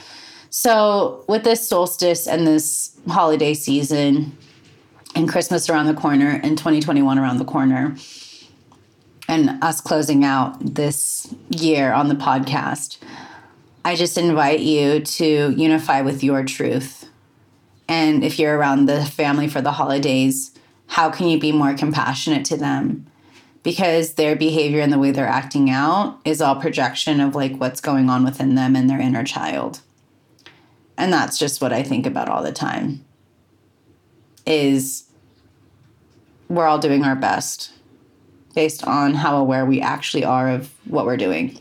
So, 0.55 1.25
with 1.27 1.43
this 1.45 1.67
solstice 1.67 2.27
and 2.27 2.45
this 2.45 2.95
holiday 3.07 3.55
season, 3.55 4.37
and 5.15 5.27
Christmas 5.27 5.67
around 5.67 5.87
the 5.87 5.95
corner, 5.95 6.39
and 6.43 6.55
2021 6.55 7.17
around 7.17 7.39
the 7.39 7.43
corner, 7.43 7.95
and 9.27 9.63
us 9.63 9.81
closing 9.81 10.23
out 10.23 10.75
this 10.75 11.33
year 11.49 11.91
on 11.91 12.07
the 12.07 12.13
podcast, 12.13 12.99
I 13.83 13.95
just 13.95 14.15
invite 14.15 14.59
you 14.59 14.99
to 14.99 15.55
unify 15.57 16.01
with 16.01 16.23
your 16.23 16.43
truth. 16.43 17.09
And 17.87 18.23
if 18.23 18.37
you're 18.37 18.55
around 18.55 18.85
the 18.85 19.03
family 19.05 19.47
for 19.47 19.59
the 19.59 19.71
holidays, 19.71 20.51
how 20.85 21.09
can 21.09 21.29
you 21.29 21.39
be 21.39 21.51
more 21.51 21.73
compassionate 21.73 22.45
to 22.45 22.57
them? 22.57 23.07
Because 23.63 24.13
their 24.13 24.35
behavior 24.35 24.81
and 24.81 24.93
the 24.93 24.99
way 24.99 25.09
they're 25.09 25.25
acting 25.25 25.71
out 25.71 26.19
is 26.23 26.43
all 26.43 26.57
projection 26.57 27.19
of 27.19 27.33
like 27.33 27.55
what's 27.55 27.81
going 27.81 28.07
on 28.07 28.23
within 28.23 28.53
them 28.53 28.75
and 28.75 28.87
their 28.87 29.01
inner 29.01 29.23
child. 29.23 29.81
And 30.97 31.11
that's 31.11 31.37
just 31.37 31.61
what 31.61 31.73
I 31.73 31.83
think 31.83 32.05
about 32.05 32.29
all 32.29 32.43
the 32.43 32.51
time. 32.51 33.03
Is 34.45 35.05
we're 36.49 36.67
all 36.67 36.79
doing 36.79 37.03
our 37.03 37.15
best 37.15 37.71
based 38.53 38.85
on 38.85 39.15
how 39.15 39.37
aware 39.37 39.65
we 39.65 39.81
actually 39.81 40.23
are 40.23 40.49
of 40.49 40.71
what 40.85 41.05
we're 41.05 41.17
doing. 41.17 41.59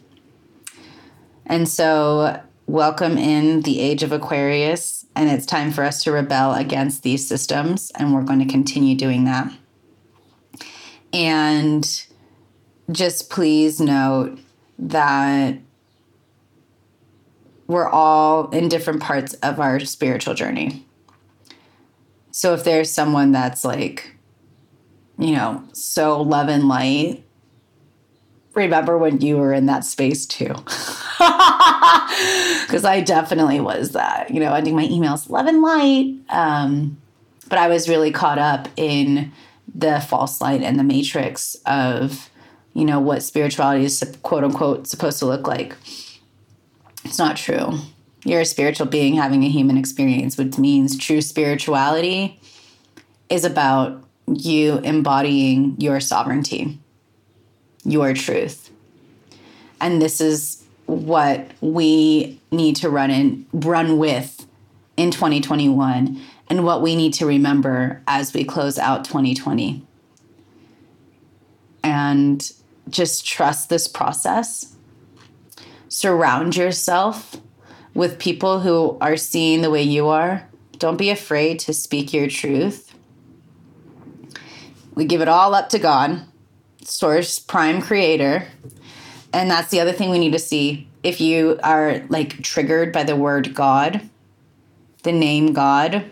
And 1.47 1.69
so, 1.69 2.41
welcome 2.67 3.19
in 3.19 3.63
the 3.63 3.81
age 3.81 4.03
of 4.03 4.13
Aquarius, 4.13 5.07
and 5.17 5.29
it's 5.29 5.47
time 5.47 5.73
for 5.73 5.85
us 5.85 6.03
to 6.05 6.13
rebel 6.13 6.55
against 6.55 7.03
these 7.03 7.27
systems, 7.27 7.91
and 7.97 8.15
we're 8.15 8.23
going 8.23 8.39
to 8.39 8.47
continue 8.47 8.95
doing 8.95 9.25
that. 9.25 9.53
And 11.13 12.07
just 12.91 13.31
please 13.31 13.81
note 13.81 14.39
that 14.79 15.59
we're 17.73 17.89
all 17.89 18.51
in 18.51 18.69
different 18.69 19.03
parts 19.03 19.35
of 19.35 19.59
our 19.59 19.81
spiritual 19.81 20.35
journey. 20.35 20.87
So, 22.31 22.55
if 22.55 22.65
there's 22.65 22.91
someone 22.91 23.33
that's 23.33 23.65
like, 23.65 24.17
you 25.19 25.33
know, 25.33 25.65
so 25.73 26.21
love 26.21 26.49
and 26.49 26.69
light. 26.69 27.25
Remember 28.55 28.99
when 28.99 29.21
you 29.21 29.39
were 29.39 29.53
in 29.53 29.67
that 29.67 29.85
space 29.85 30.27
too. 30.27 30.55
Because 32.63 32.85
I 32.85 33.01
definitely 33.01 33.61
was 33.61 33.93
that, 33.93 34.31
you 34.31 34.41
know, 34.41 34.55
ending 34.55 34.75
my 34.75 34.87
emails, 34.87 35.29
love 35.29 35.47
and 35.47 35.61
light. 35.61 36.15
Um, 36.31 36.97
but 37.49 37.59
I 37.59 37.69
was 37.69 37.89
really 37.89 38.11
caught 38.11 38.39
up 38.39 38.69
in 38.77 39.31
the 39.75 40.01
false 40.01 40.41
light 40.41 40.63
and 40.63 40.79
the 40.79 40.85
matrix 40.85 41.55
of, 41.67 42.31
you 42.73 42.87
know, 42.87 42.99
what 42.99 43.23
spirituality 43.23 43.85
is 43.85 44.03
quote 44.23 44.43
unquote 44.45 44.87
supposed 44.87 45.19
to 45.19 45.27
look 45.27 45.47
like. 45.47 45.77
It's 47.05 47.19
not 47.19 47.37
true. 47.37 47.79
You're 48.25 48.41
a 48.41 48.47
spiritual 48.47 48.87
being 48.87 49.15
having 49.15 49.43
a 49.45 49.49
human 49.49 49.77
experience, 49.77 50.37
which 50.37 50.59
means 50.59 50.97
true 50.97 51.21
spirituality 51.21 52.41
is 53.29 53.45
about 53.45 54.05
you 54.27 54.79
embodying 54.79 55.77
your 55.81 56.01
sovereignty, 56.01 56.79
your 57.85 58.15
truth. 58.15 58.71
And 59.81 60.01
this 60.01 60.21
is 60.21 60.65
what 60.87 61.51
we 61.61 62.41
need 62.51 62.77
to 62.77 62.91
run 62.91 63.11
in 63.11 63.47
run 63.53 63.99
with 63.99 64.47
in 64.97 65.11
2021 65.11 66.21
and 66.49 66.65
what 66.65 66.83
we 66.83 66.95
need 66.95 67.15
to 67.15 67.27
remember 67.27 68.03
as 68.07 68.35
we 68.35 68.45
close 68.45 68.79
out 68.79 69.05
2020. 69.05 69.85
And 71.83 72.53
just 72.89 73.27
trust 73.27 73.69
this 73.69 73.89
process. 73.89 74.72
Surround 75.93 76.57
yourself 76.57 77.37
with 77.93 78.19
people 78.19 78.61
who 78.61 78.97
are 79.01 79.17
seeing 79.17 79.61
the 79.61 79.71
way 79.71 79.83
you 79.83 80.09
are. 80.09 80.49
Don't 80.79 80.97
be 80.97 81.11
afraid 81.11 81.59
to 81.61 81.75
speak 81.75 82.13
your 82.13 82.29
truth 82.29 82.93
we 84.95 85.05
give 85.05 85.21
it 85.21 85.29
all 85.29 85.55
up 85.55 85.69
to 85.71 85.79
God, 85.79 86.23
source, 86.83 87.39
prime 87.39 87.81
creator. 87.81 88.47
And 89.33 89.51
that's 89.51 89.71
the 89.71 89.81
other 89.81 89.93
thing 89.93 90.11
we 90.11 90.19
need 90.19 90.33
to 90.33 90.39
see. 90.39 90.89
If 91.03 91.21
you 91.21 91.59
are 91.63 92.03
like 92.09 92.43
triggered 92.43 92.93
by 92.93 93.05
the 93.05 93.17
word 93.17 93.55
God, 93.55 94.09
the 95.03 95.13
name 95.13 95.53
God, 95.53 96.05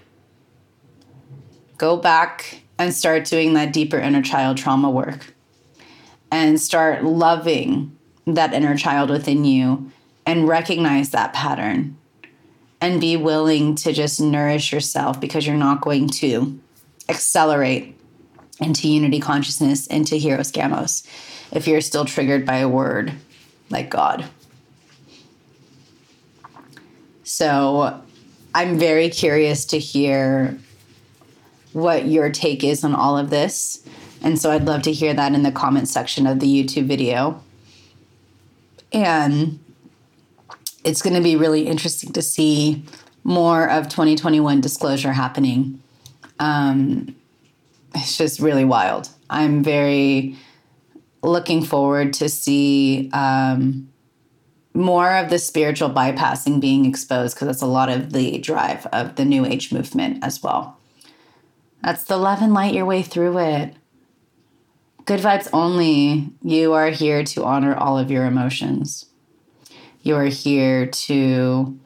go 1.77 1.97
back 1.97 2.63
and 2.79 2.95
start 2.95 3.27
doing 3.27 3.55
that 3.55 3.73
deeper 3.73 3.99
inner 3.99 4.23
child 4.23 4.57
trauma 4.57 4.91
work 4.91 5.35
and 6.33 6.61
start 6.61 7.05
loving 7.05 7.97
that 8.27 8.53
inner 8.53 8.77
child 8.77 9.11
within 9.11 9.45
you 9.45 9.91
and 10.27 10.49
recognize 10.49 11.11
that 11.11 11.33
pattern 11.33 11.97
and 12.81 13.01
be 13.01 13.17
willing 13.17 13.75
to 13.75 13.93
just 13.93 14.21
nourish 14.21 14.73
yourself 14.73 15.21
because 15.21 15.47
you're 15.47 15.57
not 15.57 15.81
going 15.81 16.09
to 16.09 16.59
accelerate 17.09 17.97
into 18.61 18.89
unity 18.89 19.21
consciousness, 19.21 19.87
into 19.87 20.15
Hieros 20.15 20.53
Gamos, 20.53 21.07
if 21.53 21.67
you're 21.67 21.81
still 21.81 22.05
triggered 22.05 22.47
by 22.47 22.59
a 22.59 22.69
word 22.69 23.13
like 23.71 23.91
God. 23.91 24.25
So 27.23 28.03
I'm 28.55 28.79
very 28.79 29.09
curious 29.09 29.65
to 29.67 29.79
hear 29.79 30.59
what 31.73 32.07
your 32.07 32.31
take 32.31 32.65
is 32.65 32.83
on 32.83 32.95
all 32.95 33.17
of 33.17 33.31
this. 33.31 33.85
And 34.23 34.39
so 34.39 34.51
I'd 34.51 34.65
love 34.65 34.83
to 34.83 34.93
hear 34.93 35.15
that 35.15 35.33
in 35.33 35.43
the 35.43 35.53
comment 35.53 35.89
section 35.89 36.27
of 36.27 36.41
the 36.41 36.47
YouTube 36.47 36.87
video. 36.87 37.41
And 38.93 39.59
it's 40.85 41.03
going 41.03 41.15
to 41.15 41.23
be 41.23 41.37
really 41.37 41.67
interesting 41.67 42.13
to 42.13 42.23
see 42.23 42.85
more 43.25 43.69
of 43.69 43.89
2021 43.89 44.61
disclosure 44.61 45.13
happening. 45.13 45.83
Um, 46.39 47.15
it's 47.95 48.17
just 48.17 48.41
really 48.41 48.65
wild. 48.65 49.09
I'm 49.29 49.63
very 49.63 50.37
looking 51.23 51.63
forward 51.63 52.13
to 52.15 52.29
see 52.29 53.11
um, 53.13 53.91
more 54.73 55.17
of 55.17 55.31
the 55.31 55.39
spiritual 55.39 55.91
bypassing 55.91 56.61
being 56.61 56.87
exposed 56.87 57.35
because 57.35 57.47
that's 57.47 57.63
a 57.63 57.67
lot 57.67 57.89
of 57.89 58.13
the 58.13 58.39
drive 58.39 58.87
of 58.87 59.17
the 59.17 59.25
New 59.25 59.45
Age 59.45 59.73
movement 59.73 60.25
as 60.25 60.43
well. 60.43 60.79
That's 61.83 62.05
the 62.05 62.17
love 62.17 62.43
and 62.43 62.55
light 62.55 62.75
your 62.75 62.87
way 62.87 63.03
through 63.03 63.39
it. 63.39 63.75
Good 65.07 65.21
vibes 65.21 65.49
only. 65.53 66.31
You 66.43 66.73
are 66.73 66.91
here 66.91 67.25
to 67.25 67.45
honor 67.45 67.75
all 67.75 67.99
of 67.99 68.11
your 68.11 68.27
emotions. 68.27 69.07
You 70.03 70.17
are 70.17 70.25
here 70.25 70.87
to 70.87 71.79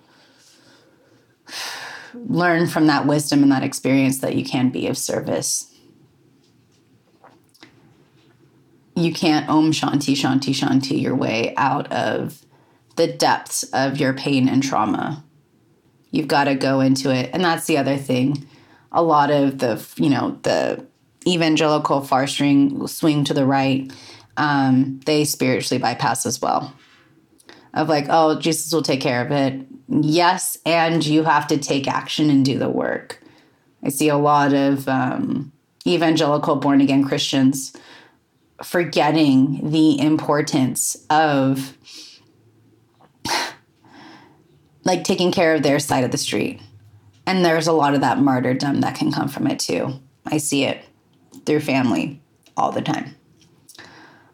learn 2.14 2.66
from 2.66 2.86
that 2.86 3.06
wisdom 3.06 3.42
and 3.42 3.52
that 3.52 3.64
experience 3.64 4.18
that 4.18 4.36
you 4.36 4.44
can 4.44 4.70
be 4.70 4.86
of 4.86 4.96
service. 4.96 5.74
you 8.96 9.12
can't 9.12 9.48
om 9.48 9.72
shanti 9.72 10.14
shanti 10.14 10.54
shanti 10.54 11.00
your 11.00 11.14
way 11.14 11.54
out 11.56 11.90
of 11.92 12.44
the 12.96 13.06
depths 13.06 13.64
of 13.72 13.98
your 13.98 14.12
pain 14.12 14.48
and 14.48 14.62
trauma 14.62 15.24
you've 16.10 16.28
got 16.28 16.44
to 16.44 16.54
go 16.54 16.80
into 16.80 17.12
it 17.12 17.30
and 17.32 17.44
that's 17.44 17.66
the 17.66 17.76
other 17.76 17.96
thing 17.96 18.46
a 18.92 19.02
lot 19.02 19.30
of 19.30 19.58
the 19.58 19.84
you 19.96 20.08
know 20.08 20.38
the 20.42 20.86
evangelical 21.26 22.00
far 22.00 22.26
string 22.26 22.86
swing 22.86 23.24
to 23.24 23.34
the 23.34 23.46
right, 23.46 23.92
um, 24.36 25.00
they 25.06 25.24
spiritually 25.24 25.80
bypass 25.80 26.26
as 26.26 26.40
well. 26.40 26.74
Of 27.72 27.88
like, 27.88 28.06
oh, 28.08 28.38
Jesus 28.38 28.72
will 28.72 28.82
take 28.82 29.00
care 29.00 29.24
of 29.24 29.32
it. 29.32 29.66
Yes, 29.88 30.56
and 30.64 31.04
you 31.04 31.24
have 31.24 31.46
to 31.48 31.58
take 31.58 31.88
action 31.88 32.30
and 32.30 32.44
do 32.44 32.58
the 32.58 32.68
work. 32.68 33.20
I 33.82 33.88
see 33.88 34.08
a 34.08 34.16
lot 34.16 34.54
of 34.54 34.88
um, 34.88 35.52
evangelical 35.86 36.56
born 36.56 36.80
again 36.80 37.04
Christians 37.04 37.72
forgetting 38.62 39.70
the 39.70 40.00
importance 40.00 40.96
of 41.10 41.76
like 44.84 45.04
taking 45.04 45.32
care 45.32 45.54
of 45.54 45.62
their 45.62 45.78
side 45.78 46.04
of 46.04 46.12
the 46.12 46.18
street. 46.18 46.60
And 47.26 47.44
there's 47.44 47.66
a 47.66 47.72
lot 47.72 47.94
of 47.94 48.00
that 48.02 48.18
martyrdom 48.18 48.80
that 48.82 48.96
can 48.96 49.10
come 49.10 49.28
from 49.28 49.46
it 49.46 49.58
too. 49.58 50.00
I 50.26 50.38
see 50.38 50.64
it 50.64 50.84
through 51.46 51.60
family 51.60 52.20
all 52.56 52.72
the 52.72 52.82
time. 52.82 53.14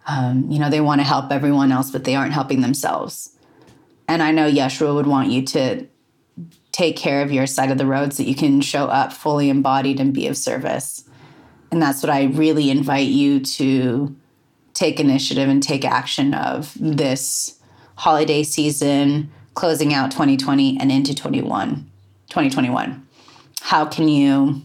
Um, 0.06 0.50
you 0.50 0.58
know, 0.58 0.70
they 0.70 0.80
want 0.80 1.00
to 1.00 1.06
help 1.06 1.30
everyone 1.30 1.72
else, 1.72 1.90
but 1.90 2.04
they 2.04 2.16
aren't 2.16 2.32
helping 2.32 2.60
themselves. 2.60 3.36
And 4.08 4.22
I 4.22 4.32
know 4.32 4.50
Yeshua 4.50 4.94
would 4.94 5.06
want 5.06 5.30
you 5.30 5.42
to 5.46 5.86
take 6.72 6.96
care 6.96 7.22
of 7.22 7.32
your 7.32 7.46
side 7.46 7.70
of 7.70 7.78
the 7.78 7.86
road 7.86 8.12
so 8.12 8.22
that 8.22 8.28
you 8.28 8.34
can 8.34 8.60
show 8.60 8.86
up 8.86 9.12
fully 9.12 9.50
embodied 9.50 10.00
and 10.00 10.12
be 10.12 10.26
of 10.26 10.36
service. 10.36 11.04
And 11.70 11.80
that's 11.80 12.02
what 12.02 12.10
I 12.10 12.24
really 12.24 12.70
invite 12.70 13.08
you 13.08 13.40
to 13.40 14.16
take 14.74 14.98
initiative 14.98 15.48
and 15.48 15.62
take 15.62 15.84
action 15.84 16.34
of 16.34 16.76
this 16.80 17.60
holiday 17.96 18.42
season, 18.42 19.30
closing 19.54 19.92
out 19.92 20.10
2020 20.10 20.78
and 20.80 20.90
into 20.90 21.14
21, 21.14 21.88
2021. 22.28 23.06
How 23.60 23.84
can 23.84 24.08
you 24.08 24.62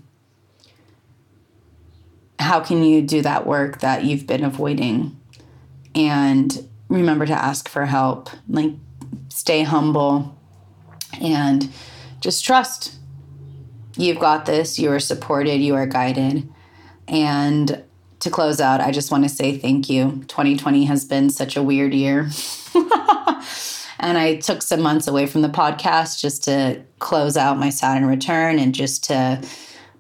how 2.40 2.60
can 2.60 2.84
you 2.84 3.02
do 3.02 3.22
that 3.22 3.46
work 3.46 3.80
that 3.80 4.04
you've 4.04 4.28
been 4.28 4.44
avoiding? 4.44 5.20
And 5.94 6.68
remember 6.90 7.26
to 7.26 7.34
ask 7.34 7.68
for 7.70 7.86
help 7.86 8.30
like 8.48 8.72
stay 9.30 9.64
humble 9.64 10.38
and 11.22 11.72
just 12.20 12.44
trust. 12.44 12.96
You've 13.98 14.20
got 14.20 14.46
this 14.46 14.78
you 14.78 14.92
are 14.92 15.00
supported 15.00 15.62
you 15.62 15.76
are 15.76 15.88
guided. 15.88 16.50
And 17.08 17.84
to 18.20 18.30
close 18.32 18.60
out 18.60 18.82
i 18.82 18.92
just 18.92 19.12
want 19.12 19.24
to 19.24 19.30
say 19.30 19.58
thank 19.58 19.90
you. 19.90 20.24
2020 20.28 20.86
has 20.86 21.06
been 21.06 21.30
such 21.30 21.56
a 21.56 21.64
weird 21.64 21.94
year. 21.94 22.30
And 23.98 24.18
i 24.18 24.36
took 24.36 24.62
some 24.62 24.82
months 24.82 25.08
away 25.08 25.26
from 25.26 25.42
the 25.42 25.50
podcast 25.50 26.20
just 26.20 26.44
to 26.44 26.82
close 27.00 27.38
out 27.38 27.58
my 27.58 27.70
saturn 27.70 28.06
return 28.06 28.60
and 28.60 28.76
just 28.76 29.06
to 29.06 29.42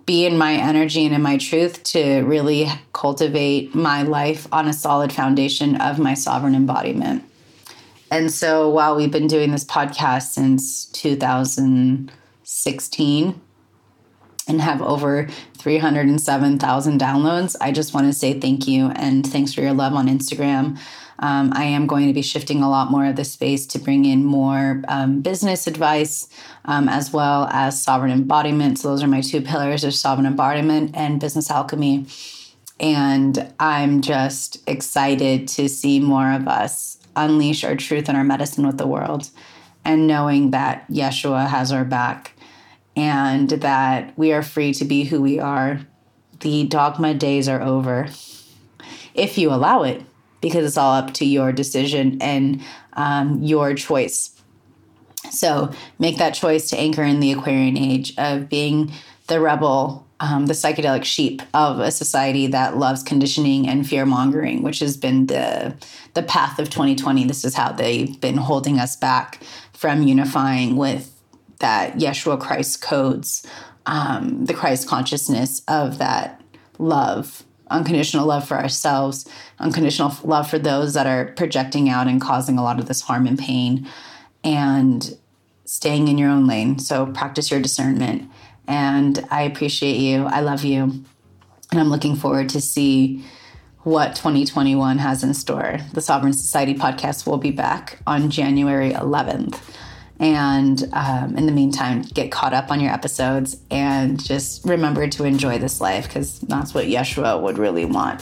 be 0.05 0.25
in 0.25 0.37
my 0.37 0.53
energy 0.53 1.05
and 1.05 1.15
in 1.15 1.21
my 1.21 1.37
truth 1.37 1.81
to 1.83 2.21
really 2.21 2.67
cultivate 2.93 3.73
my 3.73 4.03
life 4.03 4.47
on 4.51 4.67
a 4.67 4.73
solid 4.73 5.11
foundation 5.11 5.79
of 5.81 5.97
my 5.99 6.13
sovereign 6.13 6.53
embodiment. 6.53 7.23
And 8.11 8.31
so 8.31 8.69
while 8.69 8.95
we've 8.95 9.11
been 9.11 9.25
doing 9.27 9.51
this 9.51 9.63
podcast 9.63 10.33
since 10.33 10.85
2016 10.85 13.41
and 14.47 14.61
have 14.61 14.79
over 14.81 15.27
307,000 15.57 16.99
downloads, 16.99 17.55
I 17.59 17.71
just 17.71 17.95
want 17.95 18.05
to 18.05 18.13
say 18.13 18.39
thank 18.39 18.67
you 18.67 18.91
and 18.95 19.25
thanks 19.25 19.53
for 19.53 19.61
your 19.61 19.73
love 19.73 19.93
on 19.93 20.07
Instagram. 20.07 20.77
Um, 21.19 21.51
I 21.55 21.63
am 21.63 21.87
going 21.87 22.07
to 22.07 22.13
be 22.13 22.21
shifting 22.21 22.61
a 22.61 22.69
lot 22.69 22.91
more 22.91 23.05
of 23.05 23.15
the 23.15 23.23
space 23.23 23.65
to 23.67 23.79
bring 23.79 24.05
in 24.05 24.23
more 24.23 24.83
um, 24.87 25.21
business 25.21 25.67
advice 25.67 26.27
um, 26.65 26.89
as 26.89 27.13
well 27.13 27.47
as 27.51 27.81
sovereign 27.81 28.11
embodiment. 28.11 28.79
So, 28.79 28.89
those 28.89 29.03
are 29.03 29.07
my 29.07 29.21
two 29.21 29.41
pillars 29.41 29.83
of 29.83 29.93
sovereign 29.93 30.25
embodiment 30.25 30.91
and 30.95 31.19
business 31.19 31.49
alchemy. 31.49 32.05
And 32.79 33.53
I'm 33.59 34.01
just 34.01 34.57
excited 34.67 35.47
to 35.49 35.69
see 35.69 35.99
more 35.99 36.31
of 36.33 36.47
us 36.47 36.97
unleash 37.15 37.63
our 37.63 37.75
truth 37.75 38.09
and 38.09 38.17
our 38.17 38.23
medicine 38.23 38.67
with 38.67 38.77
the 38.77 38.87
world 38.87 39.29
and 39.85 40.07
knowing 40.07 40.51
that 40.51 40.85
Yeshua 40.89 41.47
has 41.47 41.71
our 41.71 41.85
back 41.85 42.33
and 42.95 43.49
that 43.49 44.17
we 44.17 44.33
are 44.33 44.41
free 44.41 44.73
to 44.73 44.85
be 44.85 45.05
who 45.05 45.21
we 45.21 45.39
are. 45.39 45.81
The 46.41 46.65
dogma 46.65 47.13
days 47.13 47.47
are 47.47 47.61
over 47.61 48.09
if 49.13 49.37
you 49.37 49.53
allow 49.53 49.83
it 49.83 50.03
because 50.45 50.63
it's 50.63 50.77
all 50.77 50.93
up 50.93 51.11
to 51.11 51.25
your 51.25 51.51
decision 51.51 52.21
and 52.21 52.61
um, 52.93 53.41
your 53.41 53.73
choice. 53.73 54.39
So 55.31 55.71
make 55.97 56.17
that 56.19 56.35
choice 56.35 56.69
to 56.69 56.77
anchor 56.77 57.01
in 57.01 57.19
the 57.19 57.31
Aquarian 57.31 57.75
age 57.75 58.13
of 58.19 58.47
being 58.47 58.91
the 59.25 59.39
rebel, 59.39 60.05
um, 60.19 60.45
the 60.45 60.53
psychedelic 60.53 61.03
sheep 61.03 61.41
of 61.55 61.79
a 61.79 61.89
society 61.89 62.45
that 62.45 62.77
loves 62.77 63.01
conditioning 63.01 63.67
and 63.67 63.89
fear 63.89 64.05
mongering, 64.05 64.61
which 64.61 64.77
has 64.81 64.95
been 64.97 65.25
the 65.25 65.75
the 66.13 66.21
path 66.21 66.59
of 66.59 66.69
2020. 66.69 67.23
This 67.23 67.43
is 67.43 67.55
how 67.55 67.71
they've 67.71 68.21
been 68.21 68.37
holding 68.37 68.79
us 68.79 68.95
back 68.95 69.41
from 69.73 70.03
unifying 70.03 70.75
with 70.75 71.11
that 71.57 71.95
Yeshua 71.95 72.39
Christ 72.39 72.83
codes, 72.83 73.47
um, 73.87 74.45
the 74.45 74.53
Christ 74.53 74.87
consciousness 74.87 75.63
of 75.67 75.97
that 75.97 76.39
love 76.77 77.44
unconditional 77.69 78.25
love 78.25 78.47
for 78.47 78.57
ourselves, 78.57 79.27
unconditional 79.59 80.15
love 80.23 80.49
for 80.49 80.59
those 80.59 80.93
that 80.93 81.07
are 81.07 81.33
projecting 81.33 81.89
out 81.89 82.07
and 82.07 82.21
causing 82.21 82.57
a 82.57 82.63
lot 82.63 82.79
of 82.79 82.87
this 82.87 83.01
harm 83.01 83.27
and 83.27 83.39
pain, 83.39 83.87
and 84.43 85.17
staying 85.65 86.07
in 86.07 86.17
your 86.17 86.29
own 86.29 86.47
lane. 86.47 86.79
So 86.79 87.07
practice 87.07 87.49
your 87.49 87.59
discernment. 87.59 88.29
And 88.67 89.25
I 89.31 89.43
appreciate 89.43 89.97
you. 89.97 90.25
I 90.25 90.41
love 90.41 90.63
you. 90.63 90.83
And 91.71 91.79
I'm 91.79 91.89
looking 91.89 92.15
forward 92.15 92.49
to 92.49 92.61
see 92.61 93.23
what 93.83 94.15
2021 94.15 94.97
has 94.97 95.23
in 95.23 95.33
store. 95.33 95.77
The 95.93 96.01
Sovereign 96.01 96.33
Society 96.33 96.73
podcast 96.73 97.27
will 97.27 97.37
be 97.37 97.51
back 97.51 97.99
on 98.07 98.31
January 98.31 98.91
11th. 98.91 99.59
And 100.19 100.87
um, 100.93 101.37
in 101.37 101.45
the 101.45 101.51
meantime, 101.51 102.03
get 102.03 102.31
caught 102.31 102.53
up 102.53 102.71
on 102.71 102.79
your 102.79 102.91
episodes 102.91 103.57
and 103.69 104.23
just 104.23 104.65
remember 104.65 105.07
to 105.07 105.25
enjoy 105.25 105.57
this 105.57 105.81
life 105.81 106.07
because 106.07 106.39
that's 106.39 106.73
what 106.73 106.85
Yeshua 106.85 107.41
would 107.41 107.57
really 107.57 107.85
want 107.85 108.21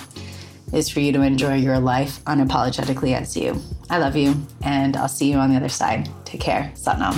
is 0.73 0.89
for 0.89 0.99
you 0.99 1.13
to 1.13 1.21
enjoy 1.21 1.55
your 1.55 1.79
life 1.79 2.23
unapologetically 2.25 3.15
as 3.15 3.37
you. 3.37 3.61
I 3.89 3.99
love 3.99 4.15
you, 4.15 4.35
and 4.63 4.97
I'll 4.97 5.07
see 5.07 5.29
you 5.29 5.37
on 5.37 5.51
the 5.51 5.55
other 5.55 5.69
side. 5.69 6.09
Take 6.25 6.41
care. 6.41 6.71
Satnam. 6.75 7.13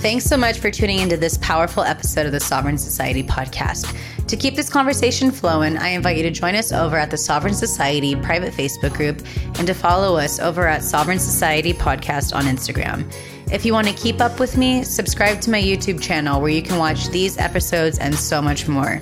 Thanks 0.00 0.24
so 0.24 0.36
much 0.36 0.58
for 0.58 0.70
tuning 0.70 1.00
into 1.00 1.16
this 1.16 1.36
powerful 1.38 1.82
episode 1.82 2.24
of 2.24 2.32
the 2.32 2.40
Sovereign 2.40 2.78
Society 2.78 3.22
podcast. 3.22 3.94
To 4.28 4.36
keep 4.36 4.56
this 4.56 4.68
conversation 4.68 5.30
flowing, 5.30 5.78
I 5.78 5.88
invite 5.88 6.18
you 6.18 6.22
to 6.24 6.30
join 6.30 6.54
us 6.54 6.70
over 6.70 6.98
at 6.98 7.10
the 7.10 7.16
Sovereign 7.16 7.54
Society 7.54 8.14
private 8.14 8.52
Facebook 8.52 8.92
group 8.92 9.22
and 9.58 9.66
to 9.66 9.72
follow 9.72 10.18
us 10.18 10.38
over 10.38 10.66
at 10.66 10.84
Sovereign 10.84 11.18
Society 11.18 11.72
Podcast 11.72 12.36
on 12.36 12.44
Instagram. 12.44 13.10
If 13.50 13.64
you 13.64 13.72
want 13.72 13.86
to 13.86 13.94
keep 13.94 14.20
up 14.20 14.38
with 14.38 14.58
me, 14.58 14.84
subscribe 14.84 15.40
to 15.40 15.50
my 15.50 15.62
YouTube 15.62 16.02
channel 16.02 16.42
where 16.42 16.50
you 16.50 16.60
can 16.60 16.76
watch 16.76 17.08
these 17.08 17.38
episodes 17.38 17.98
and 17.98 18.14
so 18.14 18.42
much 18.42 18.68
more. 18.68 19.00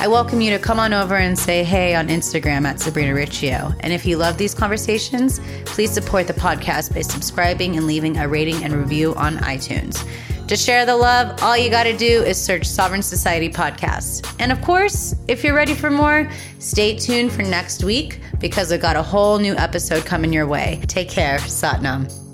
I 0.00 0.06
welcome 0.06 0.42
you 0.42 0.50
to 0.50 0.58
come 0.58 0.78
on 0.78 0.92
over 0.92 1.16
and 1.16 1.38
say 1.38 1.64
hey 1.64 1.94
on 1.94 2.08
Instagram 2.08 2.66
at 2.66 2.78
Sabrina 2.78 3.14
Riccio. 3.14 3.72
And 3.80 3.90
if 3.90 4.04
you 4.04 4.18
love 4.18 4.36
these 4.36 4.54
conversations, 4.54 5.40
please 5.64 5.92
support 5.92 6.26
the 6.26 6.34
podcast 6.34 6.92
by 6.92 7.00
subscribing 7.00 7.78
and 7.78 7.86
leaving 7.86 8.18
a 8.18 8.28
rating 8.28 8.62
and 8.62 8.74
review 8.74 9.14
on 9.14 9.38
iTunes. 9.38 10.06
To 10.48 10.56
share 10.56 10.86
the 10.86 10.96
love, 10.96 11.42
all 11.42 11.58
you 11.58 11.68
got 11.68 11.82
to 11.84 11.94
do 11.94 12.22
is 12.22 12.42
search 12.42 12.64
Sovereign 12.64 13.02
Society 13.02 13.50
Podcast. 13.50 14.34
And 14.38 14.50
of 14.50 14.62
course, 14.62 15.14
if 15.28 15.44
you're 15.44 15.54
ready 15.54 15.74
for 15.74 15.90
more, 15.90 16.30
stay 16.58 16.96
tuned 16.96 17.32
for 17.32 17.42
next 17.42 17.84
week 17.84 18.20
because 18.40 18.72
I've 18.72 18.80
got 18.80 18.96
a 18.96 19.02
whole 19.02 19.38
new 19.38 19.54
episode 19.56 20.06
coming 20.06 20.32
your 20.32 20.46
way. 20.46 20.80
Take 20.86 21.10
care. 21.10 21.36
Satnam. 21.40 22.27